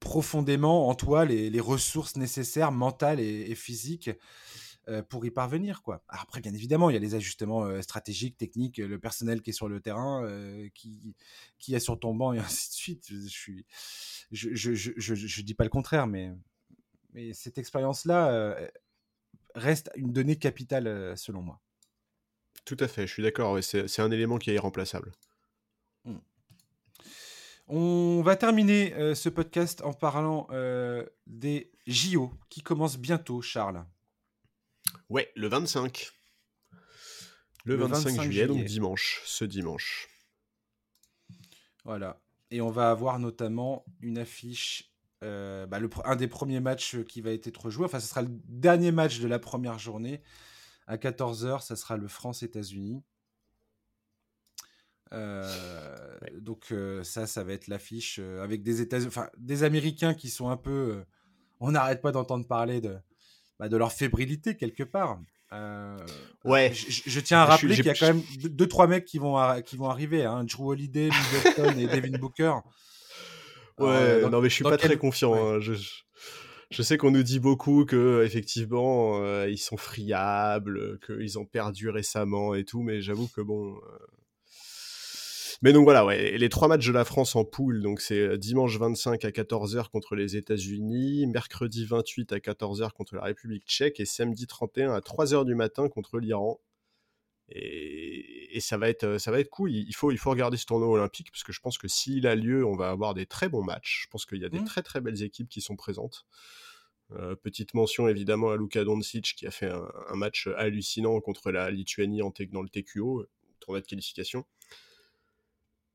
[0.00, 4.10] profondément en toi les, les ressources nécessaires, mentales et, physiques,
[5.08, 5.82] pour y parvenir.
[5.82, 6.04] Quoi.
[6.08, 9.68] après, bien évidemment, il y a les ajustements stratégiques, techniques, le personnel qui est sur
[9.68, 10.28] le terrain,
[10.74, 11.14] qui,
[11.58, 13.06] qui est sur ton banc, et ainsi de suite.
[13.08, 16.32] Je ne je, je, je, je, dis pas le contraire, mais
[17.16, 18.68] mais cette expérience-là euh,
[19.54, 21.60] reste une donnée capitale euh, selon moi.
[22.66, 23.58] Tout à fait, je suis d'accord.
[23.62, 25.12] c'est un élément qui est irremplaçable.
[26.04, 26.18] Hmm.
[27.68, 30.48] On va terminer euh, ce podcast en parlant
[31.26, 33.84] des JO qui commencent bientôt, Charles.
[35.08, 36.10] Ouais, le 25.
[37.64, 40.08] Le, 25, juillet, donc dimanche, ce dimanche.
[41.84, 42.20] Voilà.
[42.52, 47.20] Et on va avoir notamment une affiche euh, bah, le, un des premiers matchs qui
[47.20, 47.86] va être joué.
[47.86, 50.22] Enfin, ce sera le dernier match de la première journée.
[50.86, 53.02] À 14h, ça sera le France-États-Unis.
[55.12, 60.28] Euh, donc euh, ça, ça va être l'affiche avec des États, enfin des Américains qui
[60.28, 61.04] sont un peu,
[61.60, 62.96] on n'arrête pas d'entendre parler de,
[63.60, 65.20] bah, de leur fébrilité quelque part.
[66.44, 66.72] ouais.
[66.74, 69.76] Je, tiens à rappeler qu'il y a quand même deux, trois mecs qui vont, qui
[69.76, 72.54] vont arriver, hein, Drew Holiday, Middleton et Devin Booker.
[73.78, 75.34] Ouais, non, mais je suis pas très confiant.
[75.34, 75.60] Hein.
[75.60, 75.74] Je,
[76.70, 81.90] je, sais qu'on nous dit beaucoup que effectivement euh, ils sont friables, qu'ils ont perdu
[81.90, 83.74] récemment et tout, mais j'avoue que bon.
[83.74, 84.06] Euh,
[85.62, 88.36] mais donc voilà, ouais, les trois matchs de la France en poule, donc c'est euh,
[88.36, 94.00] dimanche 25 à 14h contre les États-Unis, mercredi 28 à 14h contre la République tchèque
[94.00, 96.60] et samedi 31 à 3h du matin contre l'Iran.
[97.48, 99.70] Et, et, ça va être ça va être cool.
[99.70, 102.34] Il, faut il faut regarder ce tournoi olympique parce que je pense que s'il a
[102.34, 104.02] lieu, on va avoir des très bons matchs.
[104.04, 104.64] Je pense qu'il y a des mmh.
[104.64, 106.26] très très belles équipes qui sont présentes.
[107.42, 112.20] petite mention évidemment à Luka Doncic qui a fait un, match hallucinant contre la Lituanie
[112.22, 113.26] en dans le TQO,
[113.60, 114.44] tournoi de qualification.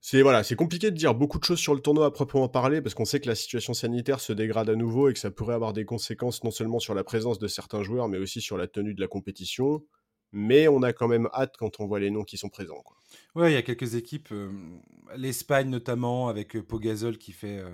[0.03, 2.81] C'est voilà, c'est compliqué de dire beaucoup de choses sur le tournoi à proprement parler
[2.81, 5.53] parce qu'on sait que la situation sanitaire se dégrade à nouveau et que ça pourrait
[5.53, 8.67] avoir des conséquences non seulement sur la présence de certains joueurs mais aussi sur la
[8.67, 9.85] tenue de la compétition.
[10.31, 12.81] Mais on a quand même hâte quand on voit les noms qui sont présents.
[12.83, 12.97] Quoi.
[13.35, 14.51] Ouais, il y a quelques équipes, euh,
[15.15, 17.69] l'Espagne notamment avec euh, Pogazol qui fait euh,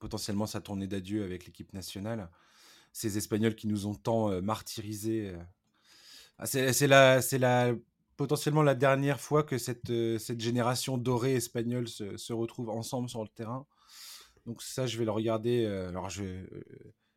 [0.00, 2.28] potentiellement sa tournée d'adieu avec l'équipe nationale.
[2.92, 5.32] Ces Espagnols qui nous ont tant martyrisés.
[6.38, 7.74] Ah, c'est la, la
[8.16, 13.22] potentiellement la dernière fois que cette, cette génération dorée espagnole se, se, retrouve ensemble sur
[13.22, 13.66] le terrain.
[14.46, 15.66] Donc ça, je vais le regarder.
[15.66, 16.24] Alors, je,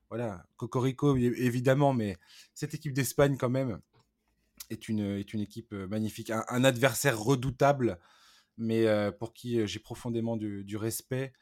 [0.09, 2.17] voilà, Cocorico, évidemment, mais
[2.53, 3.79] cette équipe d'Espagne, quand même,
[4.70, 6.30] est une, est une équipe magnifique.
[6.30, 7.99] Un, adversaire redoutable,
[8.57, 8.86] mais
[9.20, 11.34] pour qui j'ai profondément du, du respect.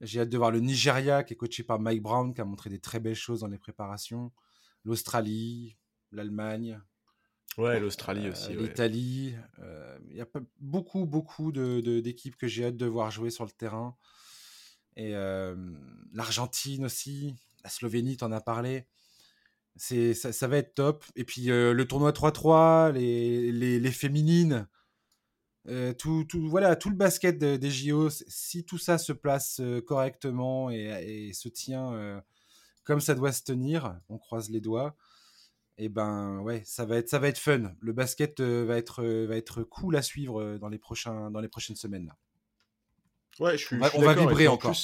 [0.00, 2.70] J'ai hâte de voir le Nigeria, qui est coaché par Mike Brown, qui a montré
[2.70, 4.32] des très belles choses dans les préparations.
[4.84, 5.76] L'Australie,
[6.12, 6.80] l'Allemagne,
[7.58, 8.54] Ouais, l'Australie aussi.
[8.54, 9.34] L'Italie.
[10.10, 10.26] Il y a
[10.60, 13.96] beaucoup, beaucoup d'équipes de, que j'ai hâte de voir jouer sur le terrain.
[14.96, 15.12] Et
[16.12, 17.34] l'Argentine aussi.
[17.64, 18.86] La Slovénie, t'en as parlé.
[19.78, 21.04] Ça, ça, va être top.
[21.16, 24.66] Et puis le tournoi 3-3, les, les, les, féminines.
[25.98, 31.28] tout, tout, voilà, tout le basket des JO, si tout ça se place correctement et,
[31.28, 32.22] et se tient
[32.88, 34.96] comme ça doit se tenir, on croise les doigts,
[35.76, 37.74] et ben ouais, ça va être ça va être fun.
[37.80, 41.30] Le basket euh, va être euh, va être cool à suivre euh, dans les prochains
[41.30, 42.16] dans les prochaines semaines là.
[43.40, 43.76] Ouais, je suis.
[43.76, 44.74] On va, vibrer encore.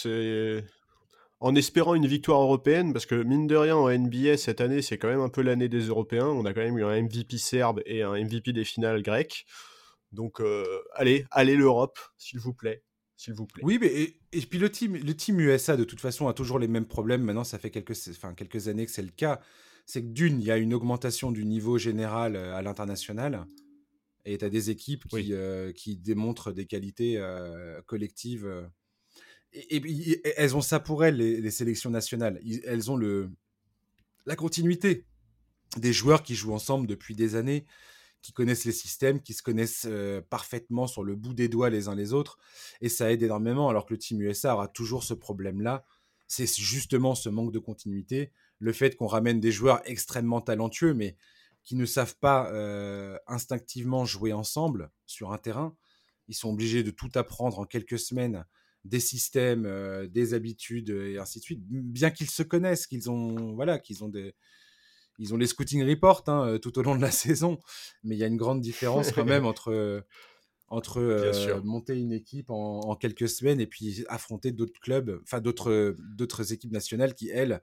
[1.40, 4.98] En espérant une victoire européenne, parce que mine de rien en NBA cette année, c'est
[4.98, 6.26] quand même un peu l'année des Européens.
[6.28, 9.44] On a quand même eu un MVP serbe et un MVP des finales grecques.
[10.12, 10.40] Donc
[10.94, 12.82] allez, allez l'Europe, s'il vous plaît.
[13.16, 13.62] S'il vous plaît.
[13.64, 16.68] Oui, mais et, puis le team, le team USA de toute façon a toujours les
[16.68, 17.22] mêmes problèmes.
[17.22, 19.40] Maintenant, ça fait quelques, enfin, quelques années que c'est le cas
[19.86, 23.46] c'est que d'une, il y a une augmentation du niveau général euh, à l'international,
[24.24, 28.48] et tu as des équipes qui, euh, qui, démontrent des qualités euh, collectives.
[29.54, 32.40] Et, elles ont ça pour elles, les, sélections nationales.
[32.64, 33.30] elles ont le,
[34.26, 35.06] la continuité
[35.76, 37.64] des joueurs qui jouent ensemble depuis des années,
[38.22, 39.88] qui connaissent les systèmes, qui se connaissent
[40.28, 42.38] parfaitement sur le bout des doigts les uns les autres,
[42.80, 45.84] et ça aide énormément, alors que le Team USA aura toujours ce problème-là.
[46.26, 51.16] C'est justement ce manque de continuité le fait qu'on ramène des joueurs extrêmement talentueux, mais
[51.64, 55.74] qui ne savent pas euh, instinctivement jouer ensemble sur un terrain.
[56.28, 58.44] Ils sont obligés de tout apprendre en quelques semaines,
[58.84, 61.60] des systèmes, euh, des habitudes et ainsi de suite.
[61.68, 64.34] Bien qu'ils se connaissent, qu'ils ont, voilà, qu'ils ont des,
[65.18, 67.58] ils ont les scouting reports hein, tout au long de la saison,
[68.02, 70.04] mais il y a une grande différence quand même entre
[70.68, 75.94] entre monter une équipe en, en, quelques semaines et puis affronter d'autres clubs, enfin d'autres
[76.16, 77.60] d'autres équipes nationales qui elles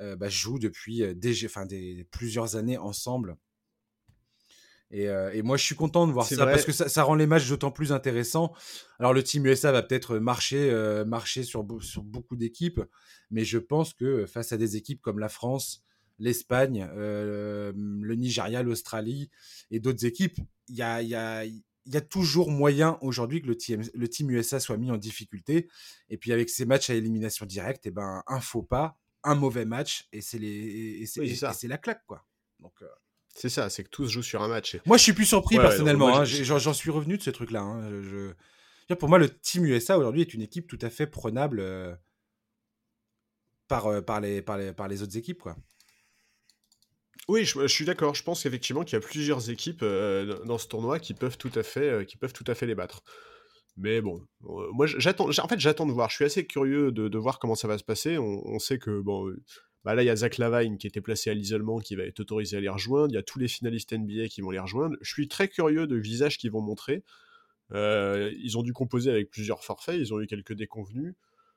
[0.00, 3.36] euh, bah, jouent depuis des, enfin, des, plusieurs années ensemble.
[4.90, 7.26] Et, et, moi, je suis content de voir ça parce que ça, ça, rend les
[7.26, 8.54] matchs d'autant plus intéressants.
[8.98, 10.72] Alors, le Team USA va peut-être marcher,
[11.06, 12.80] marcher sur, sur beaucoup d'équipes,
[13.30, 15.84] mais je pense que face à des équipes comme la France,
[16.18, 19.30] l'Espagne, le Nigeria, l'Australie
[19.70, 23.56] et d'autres équipes, il y a, y, a, y a, toujours moyen aujourd'hui que le
[23.56, 25.68] team, le team USA soit mis en difficulté.
[26.08, 29.34] Et puis, avec ces matchs à élimination directe, et eh ben, un faux pas, un
[29.34, 30.38] mauvais match et c'est
[31.68, 32.24] la claque quoi.
[32.60, 32.86] Donc euh
[33.38, 34.76] c'est ça, c'est que tout se joue sur un match.
[34.86, 36.18] Moi, je suis plus surpris personnellement.
[36.18, 37.60] Hein, j'en suis revenu de ce truc-là.
[37.60, 38.94] Hein, je...
[38.94, 41.94] Pour moi, le Team USA aujourd'hui est une équipe tout à fait prenable euh,
[43.68, 45.42] par, euh, par, les, par, les, par les autres équipes.
[45.42, 45.56] Quoi.
[47.28, 48.14] Oui, je, suis d'accord.
[48.14, 51.62] Je pense qu'effectivement qu'il y a plusieurs équipes dans ce tournoi qui peuvent tout à
[51.62, 53.02] fait, qui peuvent tout à fait les battre.
[53.78, 55.28] Mais bon, euh, moi j'attends.
[55.28, 56.10] En fait, j'attends de voir.
[56.10, 58.18] Je suis assez curieux de, voir comment ça va se passer.
[58.18, 59.40] On, sait que bon, euh,
[59.84, 62.20] bah là il y a Zach Lavine qui était placé à l'isolement, qui va être
[62.20, 63.12] autorisé à les rejoindre.
[63.12, 64.96] Il y a tous les finalistes NBA qui vont les rejoindre.
[65.00, 67.04] Je suis très curieux de visages qu'ils vont montrer.
[67.72, 69.96] Euh, ils ont dû composer avec plusieurs forfaits.
[69.98, 71.14] Ils ont eu quelques déconvenus.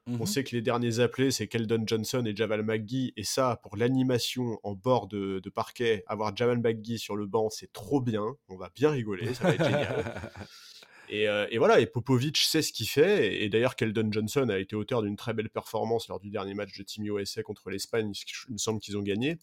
[0.08, 3.14] On mmh sait que les derniers appelés, c'est Keldon Johnson et Javal McGee.
[3.18, 7.50] Et ça, pour l'animation en bord de, de, parquet, avoir Javal McGee sur le banc,
[7.52, 8.26] c'est trop bien.
[8.48, 10.32] On va bien rigoler, ça va être génial.
[11.12, 13.44] Euh, et, voilà, et Popovic sait ce qu'il fait.
[13.44, 16.78] Et, d'ailleurs, Keldon Johnson a été auteur d'une très belle performance lors du dernier match
[16.78, 18.12] de Team USA contre l'Espagne.
[18.48, 19.38] Il me semble qu'ils ont gagné.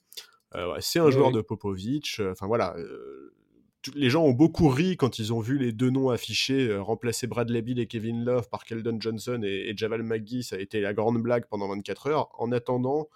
[0.54, 2.16] Euh, c'est un joueur de Popovic.
[2.20, 2.74] Euh, enfin voilà.
[3.94, 7.60] les gens ont beaucoup ri quand ils ont vu les deux noms affichés, remplacer Bradley
[7.60, 10.42] Bill et Kevin Love par Keldon Johnson et, Javal McGee.
[10.42, 12.28] Ça a été la grande blague pendant 24 heures.
[12.40, 13.08] En attendant,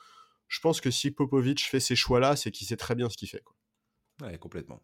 [0.48, 3.28] je pense que si Popovic fait ces choix-là, c'est qu'il sait très bien ce qu'il
[3.28, 3.42] fait.
[3.42, 3.56] Quoi.
[4.26, 4.82] Ouais, complètement.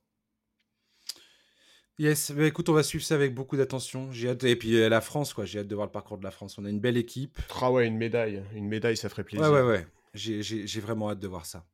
[1.98, 4.12] Yes, bah, écoute, on va suivre ça avec beaucoup d'attention.
[4.12, 5.44] J'ai hâte, et puis euh, la France, quoi.
[5.44, 6.56] J'ai hâte de voir le parcours de la France.
[6.58, 7.38] On a une belle équipe.
[7.60, 9.50] Ah ouais, une médaille, une médaille, ça ferait plaisir.
[9.50, 9.86] Ouais, ouais, ouais.
[10.14, 11.66] J'ai vraiment hâte de voir ça.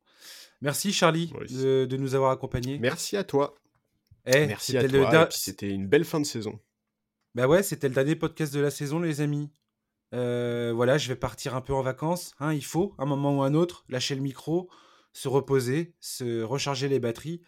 [0.61, 2.79] Merci Charlie de, de, nous avoir accompagnés.
[2.79, 3.55] Merci à toi.
[4.25, 5.27] Eh, Merci à toi.
[5.31, 6.59] C'était une belle fin de saison.
[7.35, 9.51] Bah ouais, c'était le dernier podcast de la saison, les amis.
[10.13, 12.33] Euh, voilà, je vais partir un peu en vacances.
[12.39, 14.69] Hein, il faut, un moment ou un autre, lâcher le micro,
[15.11, 17.41] se reposer, se recharger les batteries.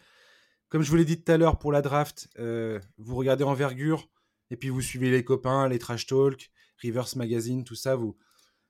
[0.68, 4.10] Comme je vous l'ai dit tout à l'heure pour la draft, euh, vous regardez Envergure
[4.50, 6.50] et puis vous suivez les copains, les trash talk,
[6.84, 7.96] Reverse Magazine, tout ça.
[7.96, 8.18] Vous,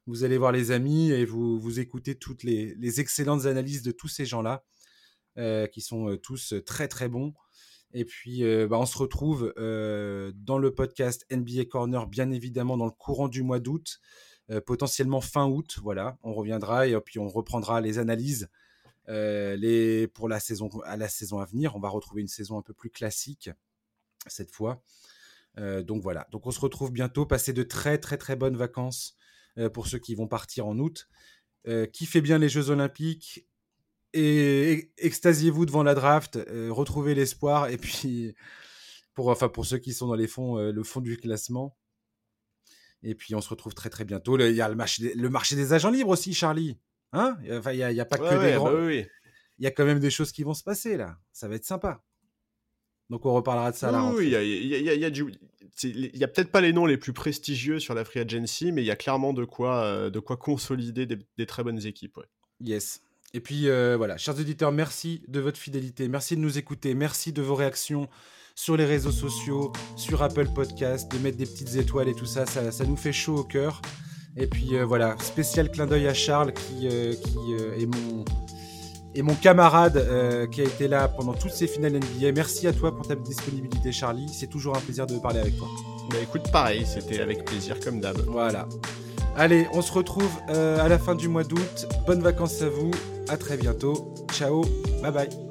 [0.07, 4.07] vous allez voir les amis et vous, vous écoutez toutes les, excellentes analyses de tous
[4.07, 4.64] ces gens-là
[5.38, 7.34] euh, qui sont tous très très bons.
[7.92, 12.92] Et puis, bah, on se retrouve dans le podcast NBA Corner, bien évidemment, dans le
[12.92, 13.99] courant du mois d'août,
[14.66, 15.78] potentiellement fin août.
[15.82, 18.49] Voilà, on reviendra et puis on reprendra les analyses
[19.09, 21.75] les, pour la saison, à la saison à venir.
[21.77, 23.51] On va retrouver une saison un peu plus classique
[24.27, 24.83] cette fois.
[25.57, 27.27] donc voilà, donc on se retrouve bientôt.
[27.27, 29.17] Passez de très très très bonnes vacances
[29.73, 31.09] pour ceux qui vont partir en août.
[31.93, 33.49] kiffez bien les Jeux Olympiques
[34.15, 38.35] et extasiez-vous devant la draft, euh, retrouvez l'espoir et puis
[39.15, 41.77] pour enfin pour ceux qui sont dans les fonds euh, le fond du classement.
[43.03, 44.39] Et puis on se retrouve très très bientôt.
[44.39, 46.79] Il y a le marché des agents libres aussi, Charlie.
[47.13, 47.37] Hein?
[47.53, 48.71] Enfin, il n'y a, pas que des grands.
[48.71, 49.09] Bah
[49.61, 51.17] il y a quand même des choses qui vont se passer là.
[51.33, 52.03] Ça va être sympa.
[53.11, 54.05] Donc on reparlera de ça là.
[54.15, 57.79] Oui, il y a, y a, y a peut-être pas les noms les plus prestigieux
[57.81, 61.07] sur la free agency, mais il y a clairement de quoi, euh, de quoi consolider
[61.07, 62.19] des, des très bonnes équipes.
[62.19, 62.27] Ouais.
[62.61, 63.01] Yes.
[63.35, 67.33] Et puis euh, voilà, chers auditeurs, merci de votre fidélité, merci de nous écouter, merci
[67.33, 68.09] de vos réactions
[68.55, 72.45] sur les réseaux sociaux, sur Apple Podcast, de mettre des petites étoiles et tout ça,
[72.47, 73.81] ça, nous fait chaud au cœur.
[74.39, 78.24] Et puis euh, voilà, spécial clin d'œil à Charles qui, euh, qui est, mon,
[79.24, 80.07] mon camarade
[80.53, 82.32] qui a été là pendant toutes ces finales NBA.
[82.32, 85.68] Merci à toi pour ta disponibilité Charlie, c'est toujours un plaisir de parler avec toi.
[86.11, 88.16] Bah écoute, pareil, c'était avec plaisir comme d'hab.
[88.28, 88.68] Voilà.
[89.36, 91.86] Allez, on se retrouve à la fin du mois d'août.
[92.07, 92.93] Bonnes vacances à vous.
[93.28, 94.14] À très bientôt.
[94.32, 94.64] Ciao.
[95.03, 95.47] Bye bye.